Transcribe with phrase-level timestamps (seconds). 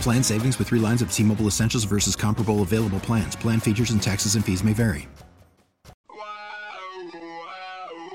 [0.00, 3.34] Plan savings with three lines of T Mobile Essentials versus comparable available plans.
[3.34, 5.08] Plan features and taxes and fees may vary.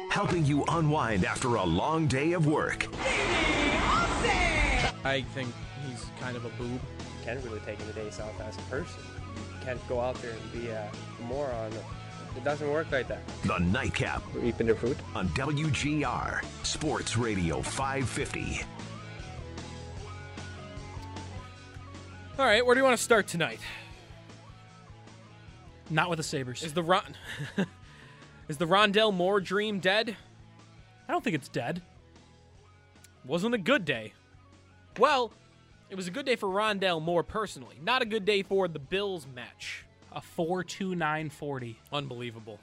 [0.10, 2.88] Helping you unwind after a long day of work.
[5.04, 5.54] I think
[5.86, 6.80] he's kind of a boob.
[7.24, 9.02] Can really take the days off as a person.
[9.36, 10.90] You can't go out there and be a
[11.28, 11.74] moron.
[12.38, 13.20] It doesn't work like that.
[13.44, 14.98] The Nightcap Reaping the fruit.
[15.14, 18.62] on WGR Sports Radio 550.
[22.42, 23.60] All right, where do you want to start tonight?
[25.92, 26.64] Not with the Sabres.
[26.64, 27.16] Is the Ron
[28.48, 30.18] Is the Rondale Moore dream dead?
[31.08, 31.84] I don't think it's dead.
[33.26, 34.14] Wasn't a good day.
[34.98, 35.32] Well,
[35.92, 37.76] it was a good day for Rondale Moore personally.
[37.80, 39.86] Not a good day for the Bills match.
[40.12, 41.76] A 4.2940.
[41.94, 42.60] Unbelievable.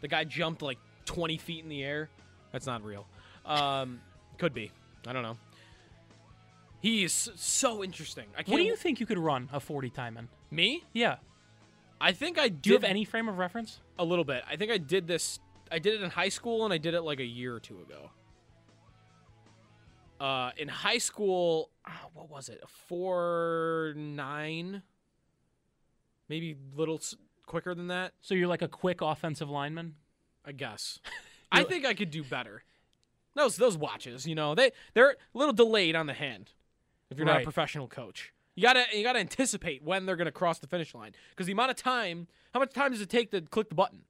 [0.00, 2.10] The guy jumped like 20 feet in the air.
[2.50, 3.06] That's not real.
[3.44, 4.00] Um,
[4.36, 4.72] could be.
[5.06, 5.36] I don't know.
[6.80, 8.26] He is so interesting.
[8.34, 8.48] I can't.
[8.48, 10.28] What do you think you could run a 40 time in?
[10.50, 10.84] Me?
[10.92, 11.16] Yeah.
[12.00, 13.80] I think I did Do you have any frame of reference?
[13.98, 14.42] a little bit.
[14.48, 15.38] I think I did this.
[15.72, 17.80] I did it in high school, and I did it like a year or two
[17.80, 18.10] ago.
[20.20, 22.60] Uh, in high school, ah, what was it?
[22.62, 24.82] A four nine,
[26.28, 27.14] maybe a little s-
[27.46, 28.12] quicker than that.
[28.22, 29.94] So you're like a quick offensive lineman?
[30.44, 31.00] I guess.
[31.52, 32.62] I think I could do better.
[33.34, 36.52] Those those watches, you know, they they're a little delayed on the hand.
[37.10, 40.58] If you're not a professional coach, you gotta you gotta anticipate when they're gonna cross
[40.58, 43.40] the finish line because the amount of time, how much time does it take to
[43.40, 44.02] click the button?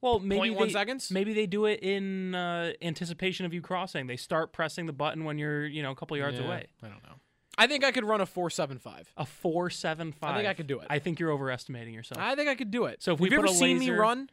[0.00, 1.10] Well, maybe 0.1 they, seconds?
[1.10, 4.06] Maybe they do it in uh, anticipation of you crossing.
[4.06, 6.66] They start pressing the button when you're, you know, a couple yards Yeah, away.
[6.82, 7.16] I don't know.
[7.56, 9.12] I think I could run a four seven five.
[9.16, 10.30] A four seven five.
[10.30, 10.86] I think I could do it.
[10.88, 12.20] I think you're overestimating yourself.
[12.22, 13.02] I think I could do it.
[13.02, 14.30] So if we Have ever seen me run?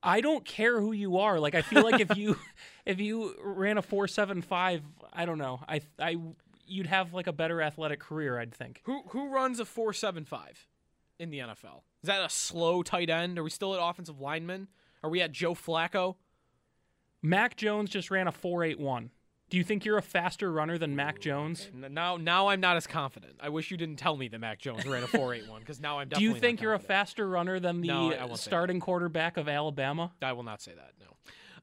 [0.00, 1.40] I don't care who you are.
[1.40, 2.36] Like I feel like if you
[2.86, 4.82] if you ran a four seven five,
[5.12, 5.58] I don't know.
[5.68, 6.16] I I
[6.68, 8.38] you'd have like a better athletic career.
[8.38, 8.82] I'd think.
[8.84, 10.66] Who who runs a four seven five
[11.18, 11.82] in the NFL?
[12.02, 13.38] Is that a slow tight end?
[13.38, 14.68] Are we still at offensive lineman?
[15.02, 16.16] Are we at Joe Flacco?
[17.22, 19.10] Mac Jones just ran a four eight one.
[19.50, 21.70] Do you think you're a faster runner than Mac Jones?
[21.74, 23.36] Now now I'm not as confident.
[23.40, 25.80] I wish you didn't tell me that Mac Jones ran a four eight one because
[25.80, 28.26] now I'm Do you think you're a faster runner than the No, I won't say
[28.28, 28.38] that.
[28.38, 30.12] starting quarterback of Alabama?
[30.20, 30.92] I will not say that.
[31.00, 31.06] No.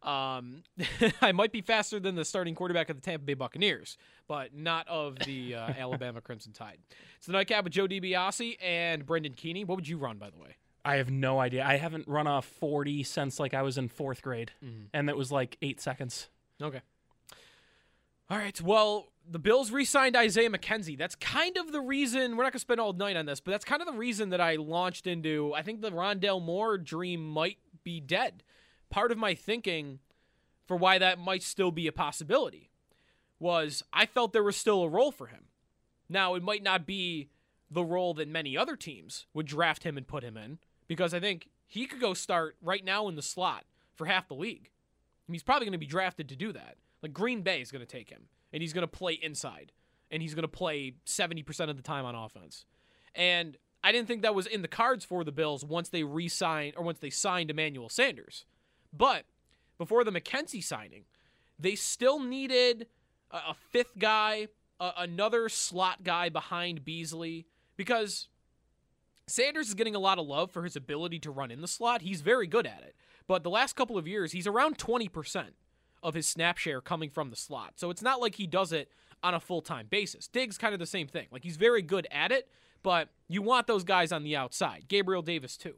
[0.06, 0.64] Um,
[1.22, 4.88] I might be faster than the starting quarterback of the Tampa Bay Buccaneers, but not
[4.88, 6.78] of the uh, Alabama Crimson Tide.
[7.18, 9.66] It's the nightcap with Joe DiBiase and Brendan Keany.
[9.66, 10.58] What would you run, by the way?
[10.86, 11.66] I have no idea.
[11.66, 14.84] I haven't run a 40 since like I was in fourth grade, Mm-hmm.
[14.94, 16.30] and that was like eight seconds.
[16.62, 16.82] Okay.
[18.30, 18.60] All right.
[18.62, 20.98] Well, the Bills re-signed Isaiah McKenzie.
[20.98, 23.52] That's kind of the reason we're not going to spend all night on this, but
[23.52, 25.54] that's kind of the reason that I launched into.
[25.56, 28.44] I think the Rondale Moore dream might be dead.
[28.96, 30.00] Part of my thinking
[30.66, 32.70] for why that might still be a possibility
[33.42, 35.48] was I felt there was still a role for him.
[36.08, 37.28] Now, it might not be
[37.70, 41.20] the role that many other teams would draft him and put him in because I
[41.20, 44.70] think he could go start right now in the slot for half the league.
[45.30, 46.78] He's probably going to be drafted to do that.
[47.04, 49.74] Like Green Bay is going to take him, and he's going to play inside,
[50.10, 52.64] and he's going to play 70% of the time on offense.
[53.14, 56.76] And I didn't think that was in the cards for the Bills once they re-signed
[56.78, 58.46] or once they signed Emmanuel Sanders.
[58.96, 59.26] But
[59.78, 61.04] before the McKenzie signing,
[61.60, 62.88] they still needed
[63.32, 64.48] a, a fifth guy,
[64.80, 67.46] a, another slot guy behind Beasley,
[67.78, 68.30] because
[69.28, 72.02] Sanders is getting a lot of love for his ability to run in the slot.
[72.02, 72.96] He's very good at it.
[73.28, 75.46] But the last couple of years, he's around 20%
[76.04, 77.74] of his snap share coming from the slot.
[77.78, 78.90] So it's not like he does it
[79.24, 80.28] on a full time basis.
[80.28, 81.28] Diggs kind of the same thing.
[81.32, 82.48] Like he's very good at it,
[82.84, 84.86] but you want those guys on the outside.
[84.88, 85.76] Gabriel Davis, too.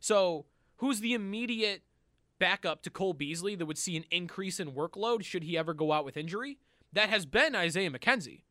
[0.00, 0.46] So
[0.76, 1.82] who's the immediate
[2.38, 5.92] backup to Cole Beasley that would see an increase in workload should he ever go
[5.92, 6.58] out with injury?
[6.92, 8.42] That has been Isaiah McKenzie.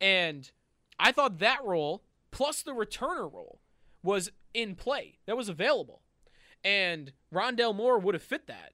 [0.00, 0.50] And
[0.98, 3.60] I thought that role plus the returner role
[4.02, 5.18] was in play.
[5.26, 6.02] That was available.
[6.64, 8.72] And Rondale Moore would have fit that.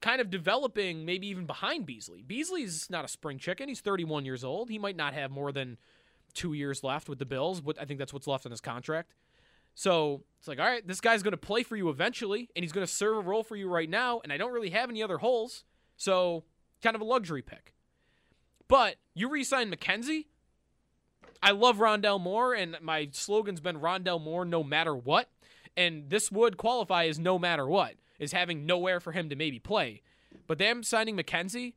[0.00, 2.22] Kind of developing maybe even behind Beasley.
[2.22, 3.68] Beasley's not a spring chicken.
[3.68, 4.70] He's 31 years old.
[4.70, 5.78] He might not have more than
[6.34, 9.14] two years left with the Bills, but I think that's what's left on his contract.
[9.74, 12.72] So it's like, all right, this guy's going to play for you eventually, and he's
[12.72, 15.02] going to serve a role for you right now, and I don't really have any
[15.02, 15.64] other holes.
[15.96, 16.44] So
[16.82, 17.74] kind of a luxury pick.
[18.68, 20.26] But you re sign McKenzie.
[21.42, 25.28] I love Rondale Moore, and my slogan's been Rondale Moore no matter what.
[25.76, 29.58] And this would qualify as no matter what, is having nowhere for him to maybe
[29.58, 30.02] play.
[30.46, 31.74] But them signing McKenzie,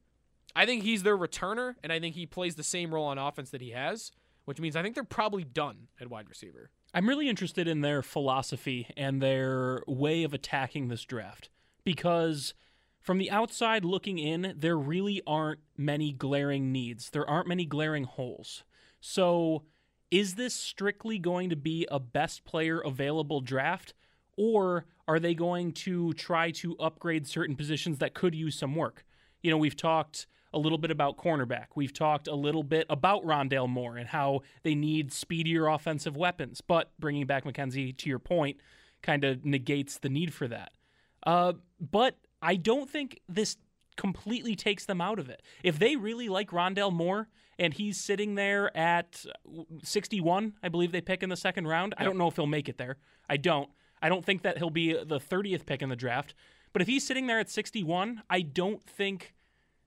[0.56, 3.50] I think he's their returner, and I think he plays the same role on offense
[3.52, 4.12] that he has,
[4.46, 6.70] which means I think they're probably done at wide receiver.
[6.96, 11.50] I'm really interested in their philosophy and their way of attacking this draft
[11.84, 12.54] because
[13.02, 17.10] from the outside looking in, there really aren't many glaring needs.
[17.10, 18.64] There aren't many glaring holes.
[19.02, 19.64] So,
[20.10, 23.94] is this strictly going to be a best player available draft?
[24.38, 29.04] Or are they going to try to upgrade certain positions that could use some work?
[29.44, 31.68] You know, we've talked a little bit about cornerback.
[31.76, 36.62] We've talked a little bit about Rondale Moore and how they need speedier offensive weapons.
[36.62, 38.58] But bringing back McKenzie, to your point,
[39.04, 40.72] kind of negates the need for that.
[41.28, 43.58] Uh, but I don't think this
[43.98, 45.42] completely takes them out of it.
[45.64, 47.28] If they really like Rondale Moore
[47.60, 49.26] and he's sitting there at
[49.84, 51.94] 61, I believe they pick in the second round.
[51.98, 52.98] I don't know if he'll make it there.
[53.30, 53.70] I don't.
[54.02, 56.36] I don't think that he'll be the 30th pick in the draft.
[56.74, 59.35] But if he's sitting there at 61, I don't think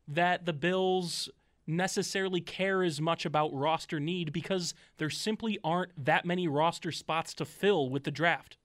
[0.08, 1.28] that the Bills
[1.66, 7.34] necessarily care as much about roster need because there simply aren't that many roster spots
[7.34, 8.56] to fill with the draft.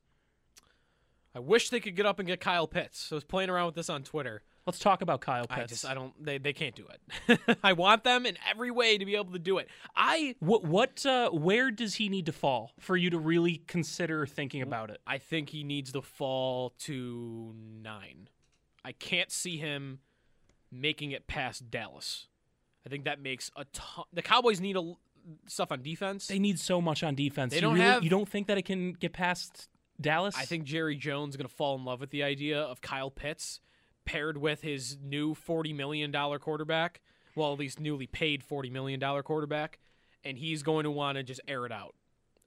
[1.36, 3.10] I wish they could get up and get Kyle Pitts.
[3.12, 4.44] I was playing around with this on Twitter.
[4.66, 5.62] Let's talk about Kyle Pitts.
[5.62, 7.40] I just I don't they, they can't do it.
[7.64, 9.68] I want them in every way to be able to do it.
[9.96, 14.26] I what what uh, where does he need to fall for you to really consider
[14.26, 15.02] thinking about it?
[15.06, 18.30] I think he needs to fall to 9.
[18.86, 20.00] I can't see him
[20.74, 22.28] making it past Dallas.
[22.86, 24.06] I think that makes a ton.
[24.12, 24.94] The Cowboys need a
[25.48, 26.28] stuff on defense.
[26.28, 27.52] They need so much on defense.
[27.52, 30.36] They you don't really, have- you don't think that it can get past Dallas?
[30.38, 33.12] I think Jerry Jones is going to fall in love with the idea of Kyle
[33.12, 33.62] Pitts
[34.06, 37.02] paired with his new $40 million quarterback.
[37.36, 39.80] Well, at least newly paid $40 million quarterback.
[40.26, 41.96] And he's going to want to just air it out.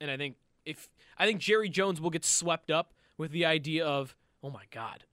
[0.01, 0.89] And I think if
[1.19, 5.05] I think Jerry Jones will get swept up with the idea of, oh my God,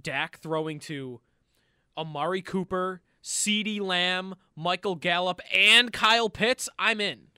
[0.00, 1.20] Dak throwing to
[1.96, 7.28] Amari Cooper, CeeDee Lamb, Michael Gallup, and Kyle Pitts, I'm in.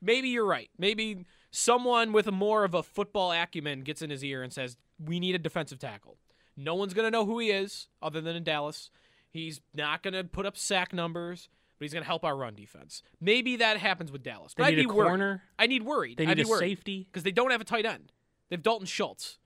[0.00, 0.70] Maybe you're right.
[0.78, 5.20] Maybe someone with more of a football acumen gets in his ear and says, "We
[5.20, 6.18] need a defensive tackle."
[6.56, 8.90] No one's gonna know who he is other than in Dallas.
[9.30, 11.48] He's not gonna put up sack numbers,
[11.78, 13.02] but he's gonna help our run defense.
[13.20, 14.54] Maybe that happens with Dallas.
[14.54, 15.08] But They I'd need be a worried.
[15.08, 15.42] corner.
[15.58, 16.18] I need worried.
[16.18, 17.04] They I'd need be a worried safety.
[17.04, 18.12] because they don't have a tight end.
[18.48, 19.38] They have Dalton Schultz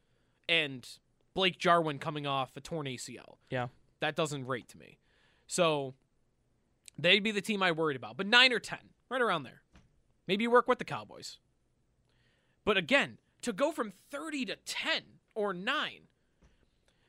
[0.49, 0.89] and
[1.35, 3.39] Blake Jarwin coming off a torn ACL.
[3.51, 3.69] Yeah.
[4.01, 4.99] That doesn't rate to me.
[5.47, 5.95] So
[6.99, 8.17] they'd be the team I worried about.
[8.17, 8.79] But nine or ten,
[9.09, 9.63] right around there.
[10.27, 11.39] Maybe you work with the Cowboys.
[12.65, 15.03] But again, to go from 30 to 10
[15.35, 15.91] or 9,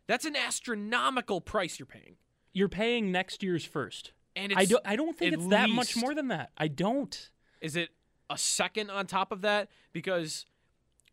[0.06, 2.18] that's an astronomical price you're paying.
[2.54, 4.12] You're paying next year's first.
[4.36, 6.52] And I don't I don't think it's that much more than that.
[6.58, 7.30] I don't.
[7.60, 7.90] Is it
[8.30, 9.70] a second on top of that?
[9.94, 10.46] Because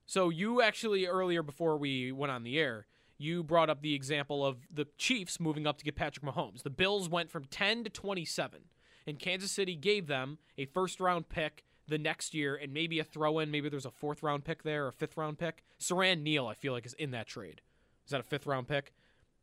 [0.04, 2.86] so you actually earlier before we went on the air,
[3.18, 6.62] you brought up the example of the Chiefs moving up to get Patrick Mahomes.
[6.62, 8.60] The Bills went from 10 to 27,
[9.06, 13.04] and Kansas City gave them a first round pick the next year and maybe a
[13.04, 13.50] throw in.
[13.50, 15.62] Maybe there's a fourth round pick there or a fifth round pick.
[15.80, 17.60] Siran Neal, I feel like, is in that trade.
[18.04, 18.92] Is that a fifth round pick?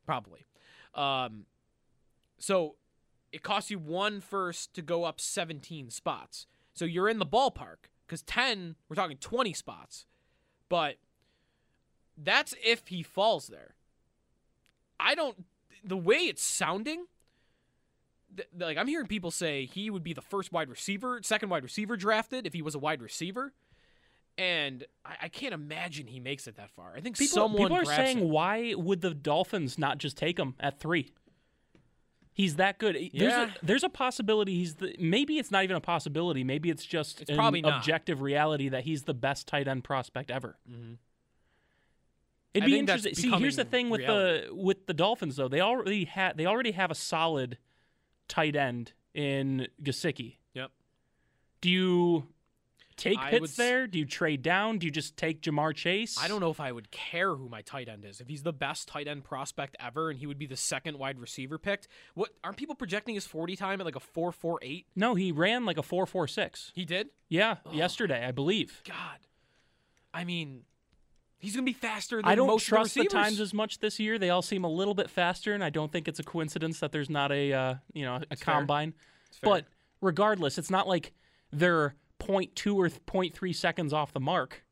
[0.04, 0.46] Probably.
[0.94, 1.46] Um,
[2.38, 2.76] so
[3.32, 6.46] it costs you one first to go up 17 spots.
[6.74, 10.06] So you're in the ballpark because 10, we're talking 20 spots.
[10.68, 10.96] But
[12.16, 13.74] that's if he falls there.
[15.00, 15.44] I don't,
[15.84, 17.06] the way it's sounding,
[18.36, 21.62] th- like I'm hearing people say he would be the first wide receiver, second wide
[21.64, 23.52] receiver drafted if he was a wide receiver.
[24.38, 26.94] And I, I can't imagine he makes it that far.
[26.96, 28.28] I think People, someone people are saying him.
[28.30, 31.10] why would the Dolphins not just take him at three?
[32.34, 32.94] He's that good.
[32.94, 33.50] There's Yeah.
[33.60, 36.44] a, there's a possibility he's the maybe it's not even a possibility.
[36.44, 37.76] Maybe it's just It's an probably not.
[37.76, 40.56] objective reality that he's the best tight end prospect ever.
[40.70, 40.96] Mhm.
[42.54, 43.14] It'd I be interesting.
[43.14, 45.48] See, here's the thing with the with the Dolphins though.
[45.48, 47.58] They already had they already have a solid
[48.28, 50.36] tight end in Gesicki.
[50.54, 50.70] Yep.
[51.60, 52.26] Do you
[52.96, 53.86] take I Pitts there?
[53.86, 54.78] Do you trade down?
[54.78, 56.18] Do you just take Ja'Marr Chase?
[56.20, 58.20] I don't know if I would care who my tight end is.
[58.20, 61.18] If he's the best tight end prospect ever and he would be the second wide
[61.18, 64.84] receiver picked, what aren't people projecting his 40 time at like a 4.48?
[64.94, 66.72] No, he ran like a four four six.
[66.74, 67.08] He did?
[67.28, 68.82] Yeah, yesterday I believe.
[68.86, 69.18] God.
[70.14, 70.64] I mean,
[71.42, 73.52] he's going to be faster than I don't most trust of the the times as
[73.52, 74.18] much this year.
[74.18, 76.92] They all seem a little bit faster, and I don't think it's a coincidence that
[76.92, 78.54] there's not a uh, you know a fair.
[78.54, 78.94] combine.
[79.42, 79.66] But
[80.00, 81.12] regardless, it's not like
[81.52, 84.64] they're 0.2 or 0.3 seconds off the mark.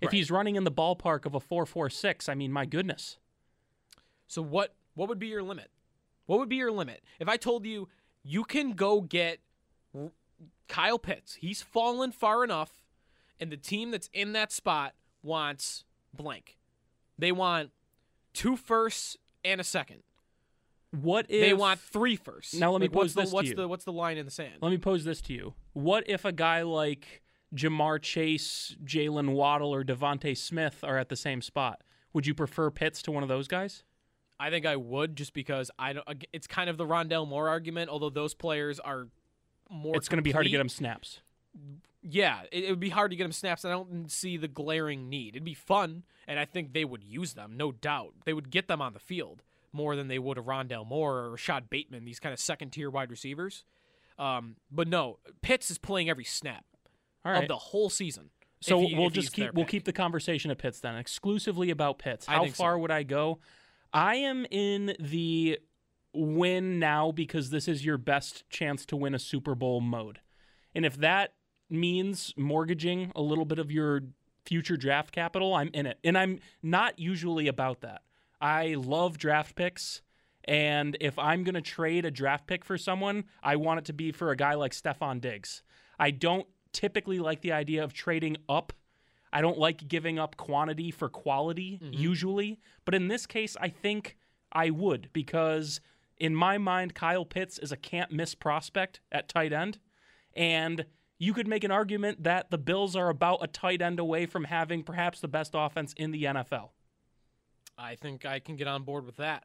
[0.00, 0.14] If Right.
[0.16, 3.18] he's running in the ballpark of a four four six, I mean, my goodness.
[4.26, 5.70] So what what would be your limit?
[6.26, 7.02] What would be your limit?
[7.18, 7.88] If I told you
[8.22, 9.40] you can go get
[9.94, 10.12] R-
[10.68, 12.70] Kyle Pitts, he's fallen far enough
[13.40, 15.84] and the team that's in that spot wants
[16.14, 16.56] blank.
[17.18, 17.70] They want
[18.32, 20.02] two firsts and a second.
[20.92, 22.54] What if they want three firsts.
[22.54, 23.54] Now let me Like, what's pose the, this to you.
[23.54, 24.54] the what's the line in the sand?
[24.60, 25.54] Let me pose this to you.
[25.72, 27.22] What if a guy like
[27.54, 31.82] Ja'Marr Chase, Jalen Waddle, or DeVonta Smith are at the same spot?
[32.12, 33.84] Would you prefer Pitts to one of those guys?
[34.40, 36.24] I think I would just because I don't.
[36.32, 39.06] It's kind of the Rondale Moore argument, although those players are
[39.70, 39.94] more.
[39.94, 41.20] it's going to be hard to get them snaps.
[42.02, 43.64] Yeah, it, it would be hard to get them snaps.
[43.64, 45.34] I don't see the glaring need.
[45.36, 48.14] It'd be fun, and I think they would use them, no doubt.
[48.24, 49.42] They would get them on the field
[49.72, 52.90] more than they would a Rondale Moore or Rashod Bateman, these kind of second tier
[52.90, 53.64] wide receivers.
[54.18, 56.64] Um, but no, Pitts is playing every snap
[57.24, 57.42] right.
[57.42, 58.30] of the whole season.
[58.60, 59.70] So he- we'll just keep we'll pick.
[59.72, 62.26] keep the conversation at Pitts then, exclusively about Pitts.
[62.26, 62.62] How think so.
[62.62, 63.38] far would I go?
[63.92, 65.58] I am in the
[66.12, 70.20] win now because this is your best chance to win a Super Bowl mode.
[70.74, 71.32] And if that
[71.70, 74.02] means mortgaging a little bit of your
[74.44, 75.98] future draft capital, I'm in it.
[76.02, 78.02] And I'm not usually about that.
[78.40, 80.02] I love draft picks.
[80.44, 83.92] And if I'm going to trade a draft pick for someone, I want it to
[83.92, 85.62] be for a guy like Stefon Diggs.
[85.98, 88.72] I don't typically like the idea of trading up.
[89.32, 91.92] I don't like giving up quantity for quality mm-hmm.
[91.92, 92.58] usually.
[92.84, 94.16] But in this case, I think
[94.52, 95.80] I would because
[96.16, 99.78] in my mind, Kyle Pitts is a can't miss prospect at tight end.
[100.34, 100.84] And
[101.20, 104.44] you could make an argument that the Bills are about a tight end away from
[104.44, 106.70] having perhaps the best offense in the NFL.
[107.78, 109.44] I think I can get on board with that.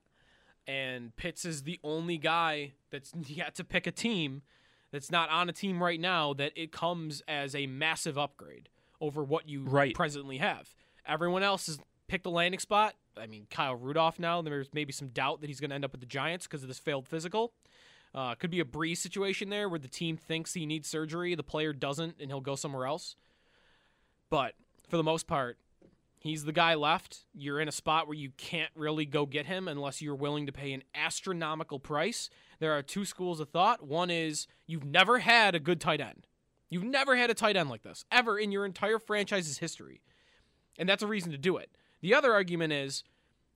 [0.68, 4.42] And Pitts is the only guy that's yet to pick a team
[4.92, 8.70] that's not on a team right now that it comes as a massive upgrade
[9.02, 9.94] over what you Right.
[9.94, 10.74] presently have.
[11.06, 11.78] Everyone else has
[12.08, 12.96] picked a landing spot.
[13.18, 15.92] I mean, Kyle Rudolph now, there's maybe some doubt that he's going to end up
[15.92, 17.54] with the Giants because of this failed physical.
[18.16, 21.44] Uh, could be a Brees situation there where the team thinks he needs surgery, the
[21.44, 23.16] player doesn't, and he'll go somewhere else.
[24.30, 24.54] But
[24.88, 25.58] for the most part,
[26.26, 27.20] He's the guy left.
[27.36, 30.52] You're in a spot where you can't really go get him unless you're willing to
[30.52, 32.32] pay an astronomical price.
[32.58, 33.86] There are two schools of thought.
[33.86, 36.26] One is you've never had a good tight end.
[36.68, 40.02] You've never had a tight end like this ever in your entire franchise's history.
[40.80, 41.70] And that's a reason to do it.
[42.02, 43.04] The other argument is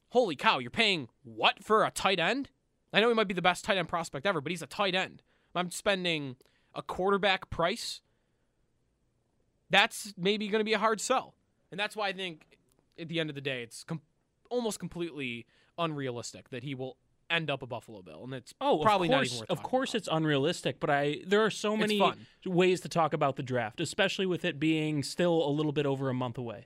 [0.10, 2.50] holy cow, you're paying what for a tight end?
[2.94, 4.96] I know he might be the best tight end prospect ever, but he's a tight
[4.96, 5.22] end.
[5.56, 6.36] I'm spending
[6.76, 8.02] a quarterback price.
[9.70, 11.36] That's maybe going to be a hard sell.
[11.72, 12.58] And that's why I think
[13.00, 14.02] at the end of the day, it's com-
[14.50, 15.46] almost completely
[15.78, 16.98] unrealistic that he will
[17.30, 18.24] end up a Buffalo Bill.
[18.24, 19.98] And it's Oh, probably of not even worth of course, about.
[20.00, 20.80] it's unrealistic.
[20.80, 22.02] But I there are so many
[22.46, 26.10] ways to talk about the draft, especially with it being still a little bit over
[26.10, 26.66] a month away.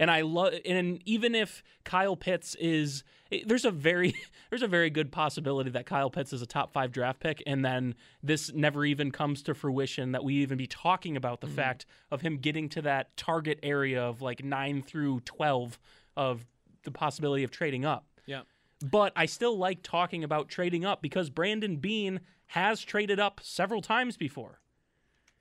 [0.00, 4.14] And I love, and even if Kyle Pitts is, eh, there's a very,
[4.50, 7.64] there's a very good possibility that Kyle Pitts is a top five draft pick, and
[7.64, 10.12] then this never even comes to fruition.
[10.12, 11.56] That we even be talking about the Mm-hmm.
[11.56, 15.78] fact of him getting to that target area of like nine through twelve
[16.16, 16.46] of
[16.82, 18.06] the possibility of trading up.
[18.24, 18.42] Yeah.
[18.82, 23.82] But I still like talking about trading up because Brandon Beane has traded up several
[23.82, 24.60] times before.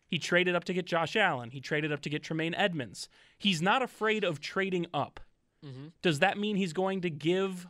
[0.09, 1.51] He traded up to get Josh Allen.
[1.51, 3.07] He traded up to get Tremaine Edmunds.
[3.37, 5.19] He's not afraid of trading up.
[5.63, 5.89] Mm-hmm.
[6.01, 7.67] Does that mean he's going to give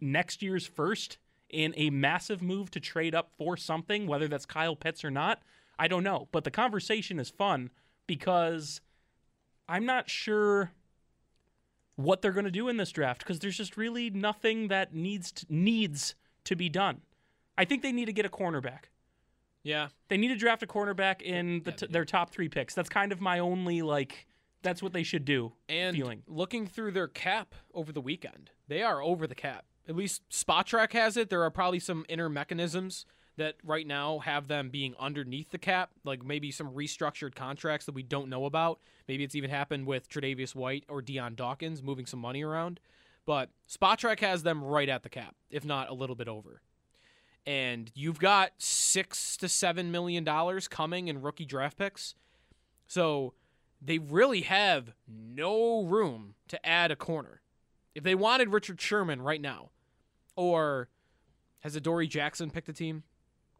[0.00, 1.18] next year's first
[1.50, 5.42] in a massive move to trade up for something, whether that's Kyle Pitts or not?
[5.78, 6.28] I don't know.
[6.32, 7.70] But the conversation is fun
[8.06, 8.80] because
[9.68, 10.72] I'm not sure
[11.96, 15.32] what they're going to do in this draft because there's just really nothing that needs
[15.32, 16.14] to, needs
[16.44, 17.02] to be done.
[17.58, 18.84] I think they need to get a cornerback.
[19.64, 19.88] Yeah.
[20.08, 22.74] They need to draft a cornerback in the t- their top three picks.
[22.74, 24.26] That's kind of my only like.
[24.62, 25.52] That's what they should do.
[25.68, 26.22] And feeling.
[26.26, 29.64] looking through their cap over the weekend, they are over the cap.
[29.88, 31.28] At least Spotrac has it.
[31.28, 33.04] There are probably some inner mechanisms
[33.36, 37.94] that right now have them being underneath the cap, like maybe some restructured contracts that
[37.94, 38.78] we don't know about.
[39.08, 42.80] Maybe it's even happened with Tre'Davious White or Dion Dawkins moving some money around.
[43.26, 46.60] But Spotrac has them right at the cap, if not a little bit over.
[47.46, 52.14] And you've got six to seven million dollars coming in rookie draft picks.
[52.86, 53.34] So
[53.82, 57.42] they really have no room to add a corner.
[57.94, 59.70] If they wanted Richard Sherman right now,
[60.36, 60.88] or
[61.60, 63.02] has Adoree Jackson picked a team?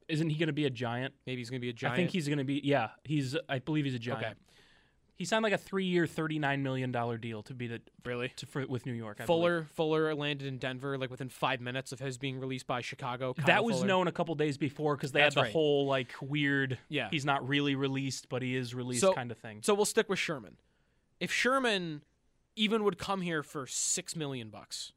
[0.09, 1.15] Isn't he going to be a giant?
[1.27, 1.95] Maybe he's going to be a giant.
[1.95, 2.61] I think he's going to be.
[2.65, 3.37] Yeah, he's.
[3.49, 4.23] I believe he's a giant.
[4.25, 4.35] Okay.
[5.17, 8.67] He signed like a three-year, thirty-nine million dollar deal to be the really to, for,
[8.67, 9.19] with New York.
[9.21, 9.27] I believe.
[9.27, 9.67] Fuller.
[9.75, 13.33] Fuller landed in Denver like within five minutes of his being released by Chicago.
[13.33, 13.87] Kyle That was Fuller.
[13.87, 15.53] known a couple days before because they That's had the right.
[15.53, 16.79] whole like weird.
[16.89, 17.09] Yeah.
[17.13, 19.61] He's not really released, but he is released So- kind of thing.
[19.63, 20.57] So we'll stick with Sherman.
[21.21, 22.03] If Sherman
[22.57, 24.93] even would come here for six million bucks,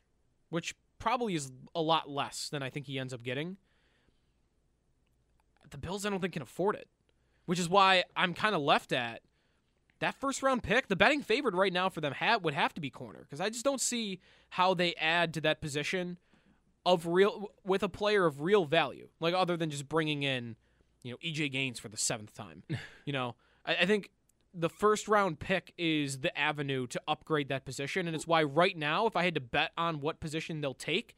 [0.49, 3.57] which probably is a lot less than I think he ends up getting,
[5.69, 6.87] the Bills I don't think can afford it.
[7.45, 9.21] Which is why I'm kind of left at
[9.99, 10.87] that first round pick.
[10.87, 13.49] The betting favorite right now for them ha- would have to be corner because I
[13.49, 16.17] just don't see how they add to that position
[16.85, 20.55] of real with a player of real value, like other than just bringing in,
[21.03, 22.63] you know, EJ Gaines for the seventh time.
[23.05, 23.35] you know,
[23.65, 24.09] I, I think
[24.53, 28.75] the first round pick is the avenue to upgrade that position, and it's why right
[28.77, 31.15] now, if I had to bet on what position they'll take,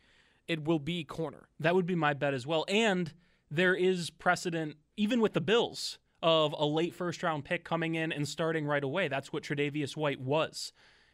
[0.48, 1.48] it will be corner.
[1.60, 2.66] That would be my bet as well.
[2.68, 3.14] And
[3.52, 8.12] there is precedent, even with the Bills, of a late first round pick coming in
[8.12, 9.08] and starting right away.
[9.08, 10.74] That's what Tre'Davious White was.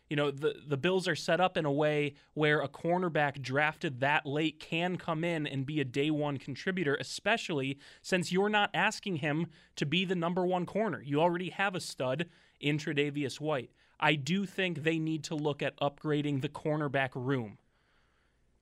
[0.10, 4.02] You know, the, the Bills are set up in a way where a cornerback drafted
[4.02, 8.70] that late can come in and be a day one contributor, especially since you're not
[8.74, 11.02] asking him to be the number one corner.
[11.02, 12.28] You already have a stud
[12.60, 13.72] in Tre'Davious White.
[14.00, 17.58] I do think they need to look at upgrading the cornerback room.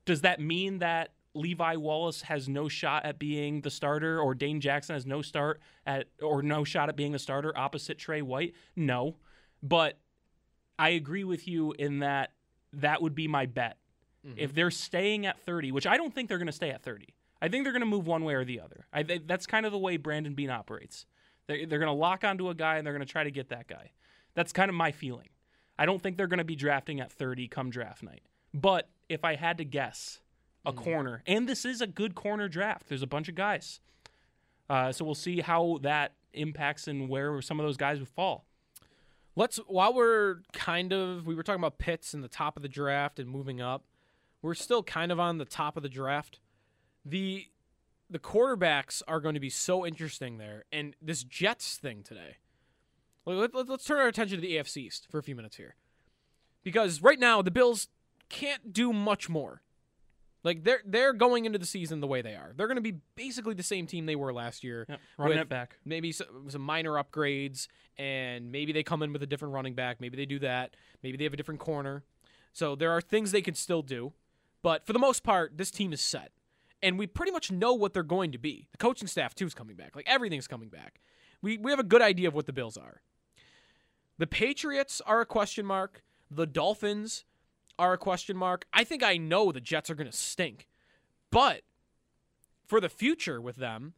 [0.05, 4.61] Does that mean that Levi Wallace has no shot at being the starter, or Dane
[4.61, 8.53] Jackson has no start at, or no shot at being the starter opposite Trey White?
[8.75, 9.15] No,
[9.61, 9.97] but
[10.77, 12.31] I agree with you in that
[12.73, 13.77] that would be my bet.
[14.23, 14.55] If mm-hmm.
[14.55, 17.49] they're staying at 30, which I don't think they're going to stay at 30, I
[17.49, 18.85] think they're going to move one way or the other.
[18.93, 21.05] I that's kind of the way Brandon Beane operates.
[21.47, 23.49] They're, they're going to lock onto a guy and they're going to try to get
[23.49, 23.91] that guy.
[24.33, 25.27] That's kind of my feeling.
[25.77, 28.21] I don't think they're going to be drafting at 30 come draft night.
[28.53, 30.19] But if I had to guess,
[30.65, 32.88] a corner, and this is a good corner draft.
[32.88, 33.79] There's a bunch of guys.
[34.70, 38.46] Uh, so we'll see how that impacts and where some of those guys would fall.
[39.36, 42.70] Let's while we're kind of we were talking about Pitts in the top of the
[42.70, 43.83] draft and moving up.
[44.42, 46.40] We're still kind of on the top of the draft.
[47.05, 47.48] The
[48.09, 52.37] the quarterbacks are going to be so interesting there, and this Jets thing today.
[53.25, 55.75] Let, let, let's turn our attention to the AFC East for a few minutes here,
[56.61, 57.87] because right now the Bills
[58.29, 59.61] can't do much more.
[60.44, 62.51] Like they're they're going into the season the way they are.
[62.56, 64.86] They're going to be basically the same team they were last year.
[64.90, 65.77] Yep, running it back.
[65.86, 70.01] Maybe some, some minor upgrades, and maybe they come in with a different running back.
[70.01, 70.75] Maybe they do that.
[71.01, 72.03] Maybe they have a different corner.
[72.51, 74.14] So there are things they can still do,
[74.62, 76.32] but for the most part, this team is set,
[76.82, 78.68] and we pretty much know what they're going to be.
[78.74, 79.96] The coaching staff too is coming back.
[79.96, 81.00] Like everything's coming back.
[81.42, 83.01] We we have a good idea of what the Bills are.
[84.18, 86.03] The Patriots are a question mark.
[86.29, 87.25] The Dolphins
[87.79, 88.66] are a question mark.
[88.74, 90.68] I think I know the Jets are going to stink.
[91.31, 91.62] But
[92.66, 93.94] for the future with them,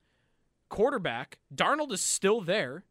[0.70, 2.84] quarterback, Darnold is still there.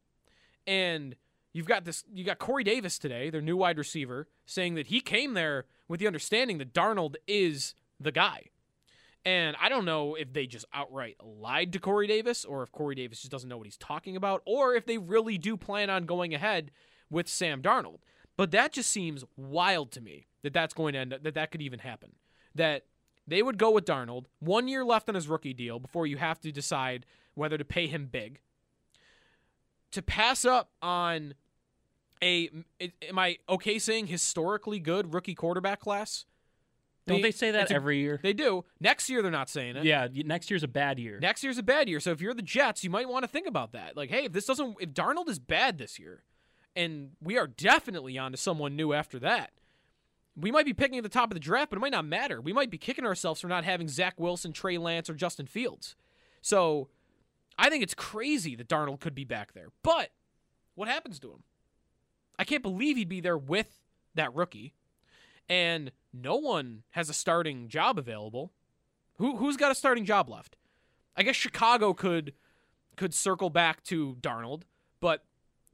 [0.66, 1.16] And
[1.52, 5.00] you've got this you got Corey Davis today, their new wide receiver, saying that he
[5.00, 8.50] came there with the understanding that Darnold is the guy.
[9.26, 12.94] And I don't know if they just outright lied to Corey Davis or if Corey
[12.94, 16.04] Davis just doesn't know what he's talking about or if they really do plan on
[16.04, 16.70] going ahead
[17.08, 18.00] with Sam Darnold.
[18.36, 21.62] But that just seems wild to me that that's going to end that that could
[21.62, 22.12] even happen.
[22.54, 22.84] That
[23.26, 26.40] they would go with Darnold, one year left on his rookie deal before you have
[26.40, 28.40] to decide whether to pay him big.
[29.92, 31.34] To pass up on
[32.22, 32.50] a,
[33.08, 36.24] am I okay saying historically good rookie quarterback class?
[37.06, 38.18] Don't they say that it's a- every year?
[38.22, 38.64] They do.
[38.80, 39.84] Next year, they're not saying it.
[39.84, 41.18] Yeah, next year's a bad year.
[41.20, 42.00] Next year's a bad year.
[42.00, 43.94] So if you're the Jets, you might want to think about that.
[43.96, 46.22] Like, hey, if this doesn't, if Darnold is bad this year,
[46.76, 49.52] and we are definitely on to someone new after that,
[50.36, 52.40] we might be picking at the top of the draft, but it might not matter.
[52.40, 55.94] We might be kicking ourselves for not having Zach Wilson, Trey Lance, or Justin Fields.
[56.40, 56.88] So
[57.56, 59.68] I think it's crazy that Darnold could be back there.
[59.82, 60.10] But
[60.74, 61.44] what happens to him?
[62.38, 63.80] I can't believe he'd be there with
[64.14, 64.74] that rookie.
[65.48, 68.52] And no one has a starting job available.
[69.18, 70.56] Who who's got a starting job left?
[71.16, 72.32] I guess Chicago could
[72.96, 74.62] could circle back to Darnold,
[75.00, 75.24] but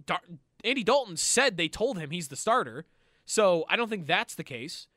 [0.04, 0.22] Dar-
[0.64, 2.87] Andy Dalton said they told him he's the starter.
[3.25, 4.88] So I don't think that's the case.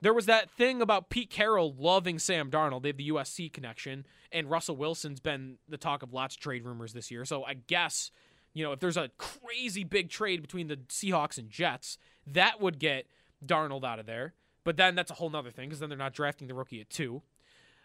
[0.00, 2.82] There was that thing about Pete Carroll loving Sam Darnold.
[2.82, 6.64] They have the USC connection, and Russell Wilson's been the talk of lots of trade
[6.64, 7.24] rumors this year.
[7.24, 8.10] So I guess,
[8.52, 12.78] you know, if there's a crazy big trade between the Seahawks and Jets, that would
[12.78, 13.06] get
[13.44, 14.34] Darnold out of there.
[14.64, 16.90] But then that's a whole nother thing because then they're not drafting the rookie at
[16.90, 17.22] two.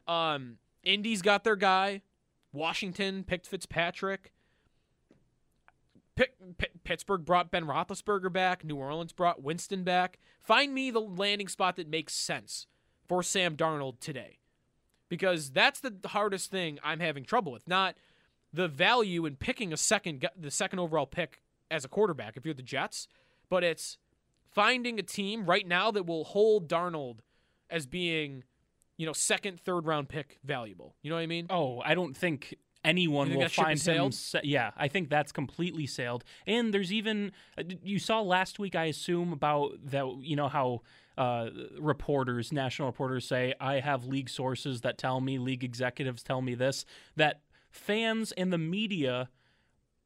[0.07, 2.01] Um, Indy's got their guy.
[2.51, 4.33] Washington picked Fitzpatrick.
[6.21, 8.63] Pitt, Pitt, Pittsburgh brought Ben Roethlisberger back.
[8.63, 10.19] New Orleans brought Winston back.
[10.39, 12.67] Find me the landing spot that makes sense
[13.07, 14.37] for Sam Darnold today,
[15.09, 17.67] because that's the hardest thing I'm having trouble with.
[17.67, 17.95] Not
[18.53, 22.53] the value in picking a second, the second overall pick as a quarterback if you're
[22.53, 23.07] the Jets,
[23.49, 23.97] but it's
[24.51, 27.21] finding a team right now that will hold Darnold
[27.67, 28.43] as being,
[28.95, 30.93] you know, second, third round pick valuable.
[31.01, 31.47] You know what I mean?
[31.49, 34.11] Oh, I don't think anyone will find him.
[34.11, 36.23] sa- yeah, I think that's completely sailed.
[36.47, 40.05] And there's even uh, you saw last week, I assume about that.
[40.21, 40.81] You know how
[41.17, 46.41] uh, reporters, national reporters, say I have league sources that tell me, league executives tell
[46.41, 46.85] me this.
[47.15, 49.29] That fans and the media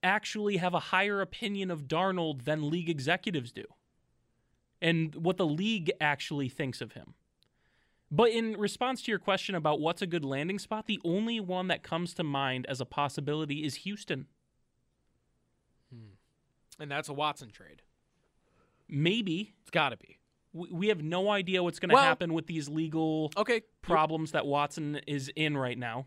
[0.03, 3.65] actually have a higher opinion of Darnold than league executives do,
[4.81, 7.15] and what the league actually thinks of him.
[8.11, 11.67] But in response to your question about what's a good landing spot, the only one
[11.69, 14.27] that comes to mind as a possibility is Houston.
[16.79, 17.81] And that's a Watson trade.
[18.89, 19.53] Maybe.
[19.61, 20.17] It's got to be.
[20.53, 24.31] We we have no idea what's going to Well- happen with these legal Okay, problems
[24.33, 26.05] that Watson is in right now.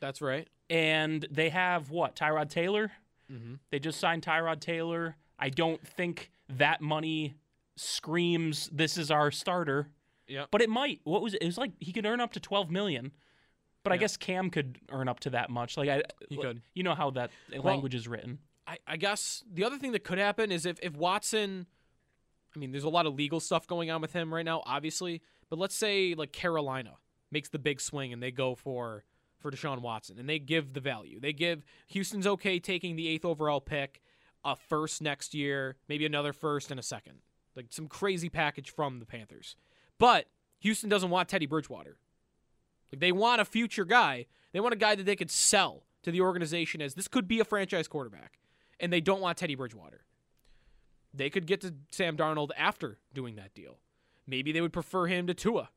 [0.00, 0.48] That's right.
[0.68, 2.14] And they have what?
[2.16, 2.92] Tyrod Taylor?
[3.32, 3.54] Mm-hmm.
[3.70, 5.16] They just signed Tyrod Taylor.
[5.38, 7.34] I don't think that money
[7.76, 9.88] screams this is our starter,
[10.28, 10.48] Yep.
[10.50, 11.00] but it might.
[11.04, 11.42] What was it?
[11.42, 13.12] It was like he could earn up to 12 million.
[13.84, 15.76] But I guess Cam could earn up to that much.
[15.78, 16.60] Like I He could.
[16.74, 18.38] You know how that language is written.
[18.66, 21.66] I, I guess the other thing that could happen is if, if Watson,
[22.54, 25.22] I mean, there's a lot of legal stuff going on with him right now, obviously.
[25.48, 26.96] But let's say like Carolina
[27.30, 29.04] makes the big swing and they go for
[29.38, 31.18] for Deshaun Watson and they give the value.
[31.20, 34.02] They give Houston's okay taking the eighth overall pick,
[34.44, 37.20] a first next year, maybe another first and a second,
[37.54, 39.56] like some crazy package from the Panthers.
[39.98, 40.26] But
[40.60, 41.98] Houston doesn't want Teddy Bridgewater.
[42.92, 44.26] Like they want a future guy.
[44.52, 47.40] They want a guy that they could sell to the organization as this could be
[47.40, 48.38] a franchise quarterback.
[48.80, 50.04] And they don't want Teddy Bridgewater.
[51.12, 53.78] They could get to Sam Darnold after doing that deal.
[54.26, 55.70] Maybe they would prefer him to Tua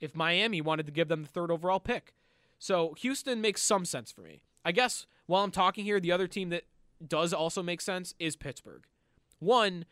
[0.00, 2.14] if Miami wanted to give them the third overall pick.
[2.58, 4.40] So Houston makes some sense for me.
[4.64, 6.64] I guess while I'm talking here, the other team that
[7.06, 8.84] does also make sense is Pittsburgh.
[9.38, 9.84] One,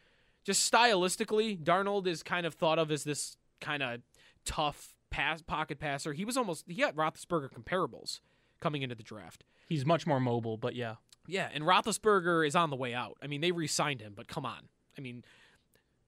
[0.44, 4.00] just stylistically, Darnold is kind of thought of as this kind of
[4.44, 6.12] tough pass pocket passer.
[6.12, 8.20] He was almost he had Roethlisberger comparables
[8.60, 9.44] coming into the draft.
[9.68, 10.96] He's much more mobile, but yeah.
[11.26, 13.16] Yeah, and Roethlisberger is on the way out.
[13.22, 14.68] I mean, they re-signed him, but come on.
[14.98, 15.24] I mean,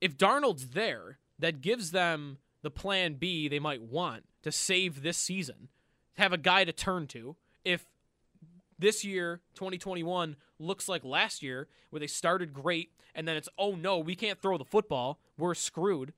[0.01, 5.16] if Darnold's there, that gives them the plan B they might want to save this
[5.16, 5.69] season,
[6.19, 7.37] have a guy to turn to.
[7.64, 7.87] If
[8.79, 13.75] this year, 2021, looks like last year, where they started great and then it's, oh
[13.75, 16.12] no, we can't throw the football, we're screwed.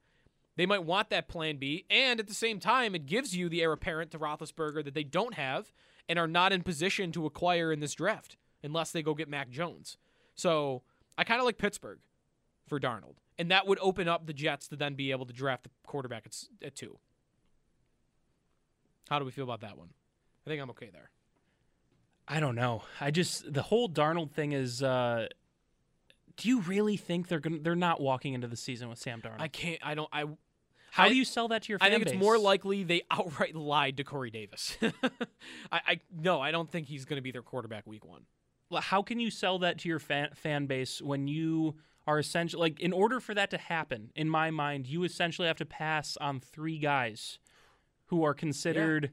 [0.59, 3.63] They might want that plan B, and at the same time, it gives you the
[3.63, 5.73] heir apparent to Roethlisberger that they don't have
[6.09, 9.51] and are not in position to acquire in this draft unless they go get Mac
[9.51, 9.99] Jones.
[10.35, 10.83] So
[11.17, 12.01] I kind of like Pittsburgh
[12.67, 15.63] for Darnold, and that would open up the Jets to then be able to draft
[15.63, 16.99] the quarterback at, at two.
[19.09, 19.91] How do we feel about that one?
[20.45, 21.11] I think I'm okay there.
[22.27, 22.83] I don't know.
[23.01, 24.83] I just the whole Darnold thing is.
[24.83, 25.29] Uh,
[26.37, 27.59] do you really think they're gonna?
[27.59, 29.41] They're not walking into the season with Sam Darnold.
[29.41, 29.79] I can't.
[29.85, 30.09] I don't.
[30.13, 30.25] I.
[30.91, 33.03] How I- do you sell that to your fan I think it's more likely they
[33.11, 34.77] outright lied to Corey Davis.
[35.73, 38.23] I, I no, I don't think he's going to be their quarterback week one.
[38.73, 42.81] How can you sell that to your fan fan base when you are essentially like
[42.81, 44.11] in order for that to happen?
[44.15, 47.39] In my mind, you essentially have to pass on three guys
[48.07, 49.13] who are considered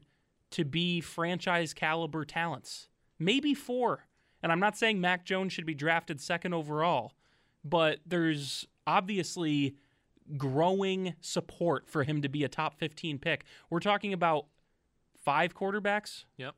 [0.50, 4.06] to be franchise caliber talents, maybe four.
[4.42, 7.12] And I'm not saying Mac Jones should be drafted second overall,
[7.64, 9.74] but there's obviously
[10.36, 13.44] growing support for him to be a top 15 pick.
[13.70, 14.46] We're talking about
[15.24, 16.24] five quarterbacks.
[16.36, 16.54] Yep.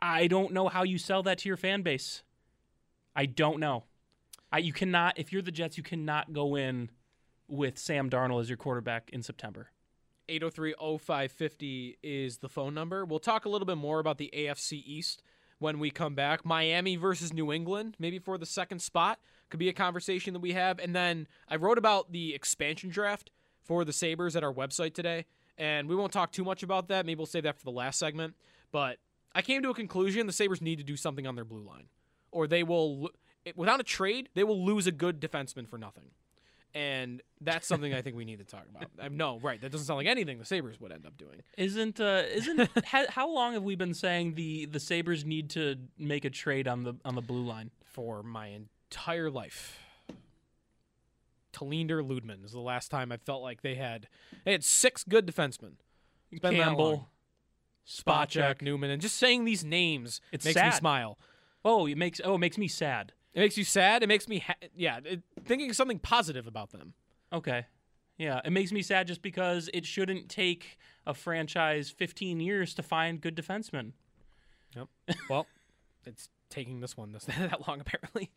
[0.00, 2.22] I don't know how you sell that to your fan base.
[3.14, 3.84] I don't know.
[4.52, 6.90] I, you cannot, if you're the Jets, you cannot go in
[7.48, 9.70] with Sam Darnold as your quarterback in September.
[10.28, 13.04] 803-0550 is the phone number.
[13.04, 15.22] We'll talk a little bit more about the AFC East
[15.60, 16.44] when we come back.
[16.44, 20.54] Miami versus New England, maybe for the second spot, could be a conversation that we
[20.54, 20.80] have.
[20.80, 23.30] And then I wrote about the expansion draft
[23.62, 27.06] for the Sabres at our website today, and we won't talk too much about that.
[27.06, 28.34] Maybe we'll save that for the last segment.
[28.72, 28.98] But
[29.34, 31.86] I came to a conclusion: the Sabres need to do something on their blue line,
[32.32, 33.10] or they will,
[33.54, 36.10] without a trade, they will lose a good defenseman for nothing.
[36.72, 38.88] And that's something I think we need to talk about.
[39.02, 39.60] I, no, right?
[39.60, 41.42] That doesn't sound like anything the Sabres would end up doing.
[41.58, 45.76] Isn't uh, isn't ha, how long have we been saying the the Sabres need to
[45.98, 47.70] make a trade on the on the blue line?
[47.90, 49.78] for my entire life.
[51.52, 54.08] Tallinder Lydman is the last time I felt like they had
[54.44, 55.72] they had six good defensemen.
[56.30, 56.54] It's been.
[56.54, 57.08] Campbell,
[57.86, 61.18] Spacek, Newman, and just saying these names It's makes me smile.
[61.64, 64.02] Oh, it makes oh it makes me sad It makes you sad.
[64.02, 66.94] It makes me, ha- yeah, it, thinking something positive about them.
[67.32, 67.66] Okay.
[68.18, 72.82] Yeah, it makes me sad just because it shouldn't take a franchise 15 years to
[72.82, 73.92] find good defensemen.
[74.76, 74.88] Yep.
[75.28, 75.46] well,
[76.06, 78.30] it's taking this one this that long apparently.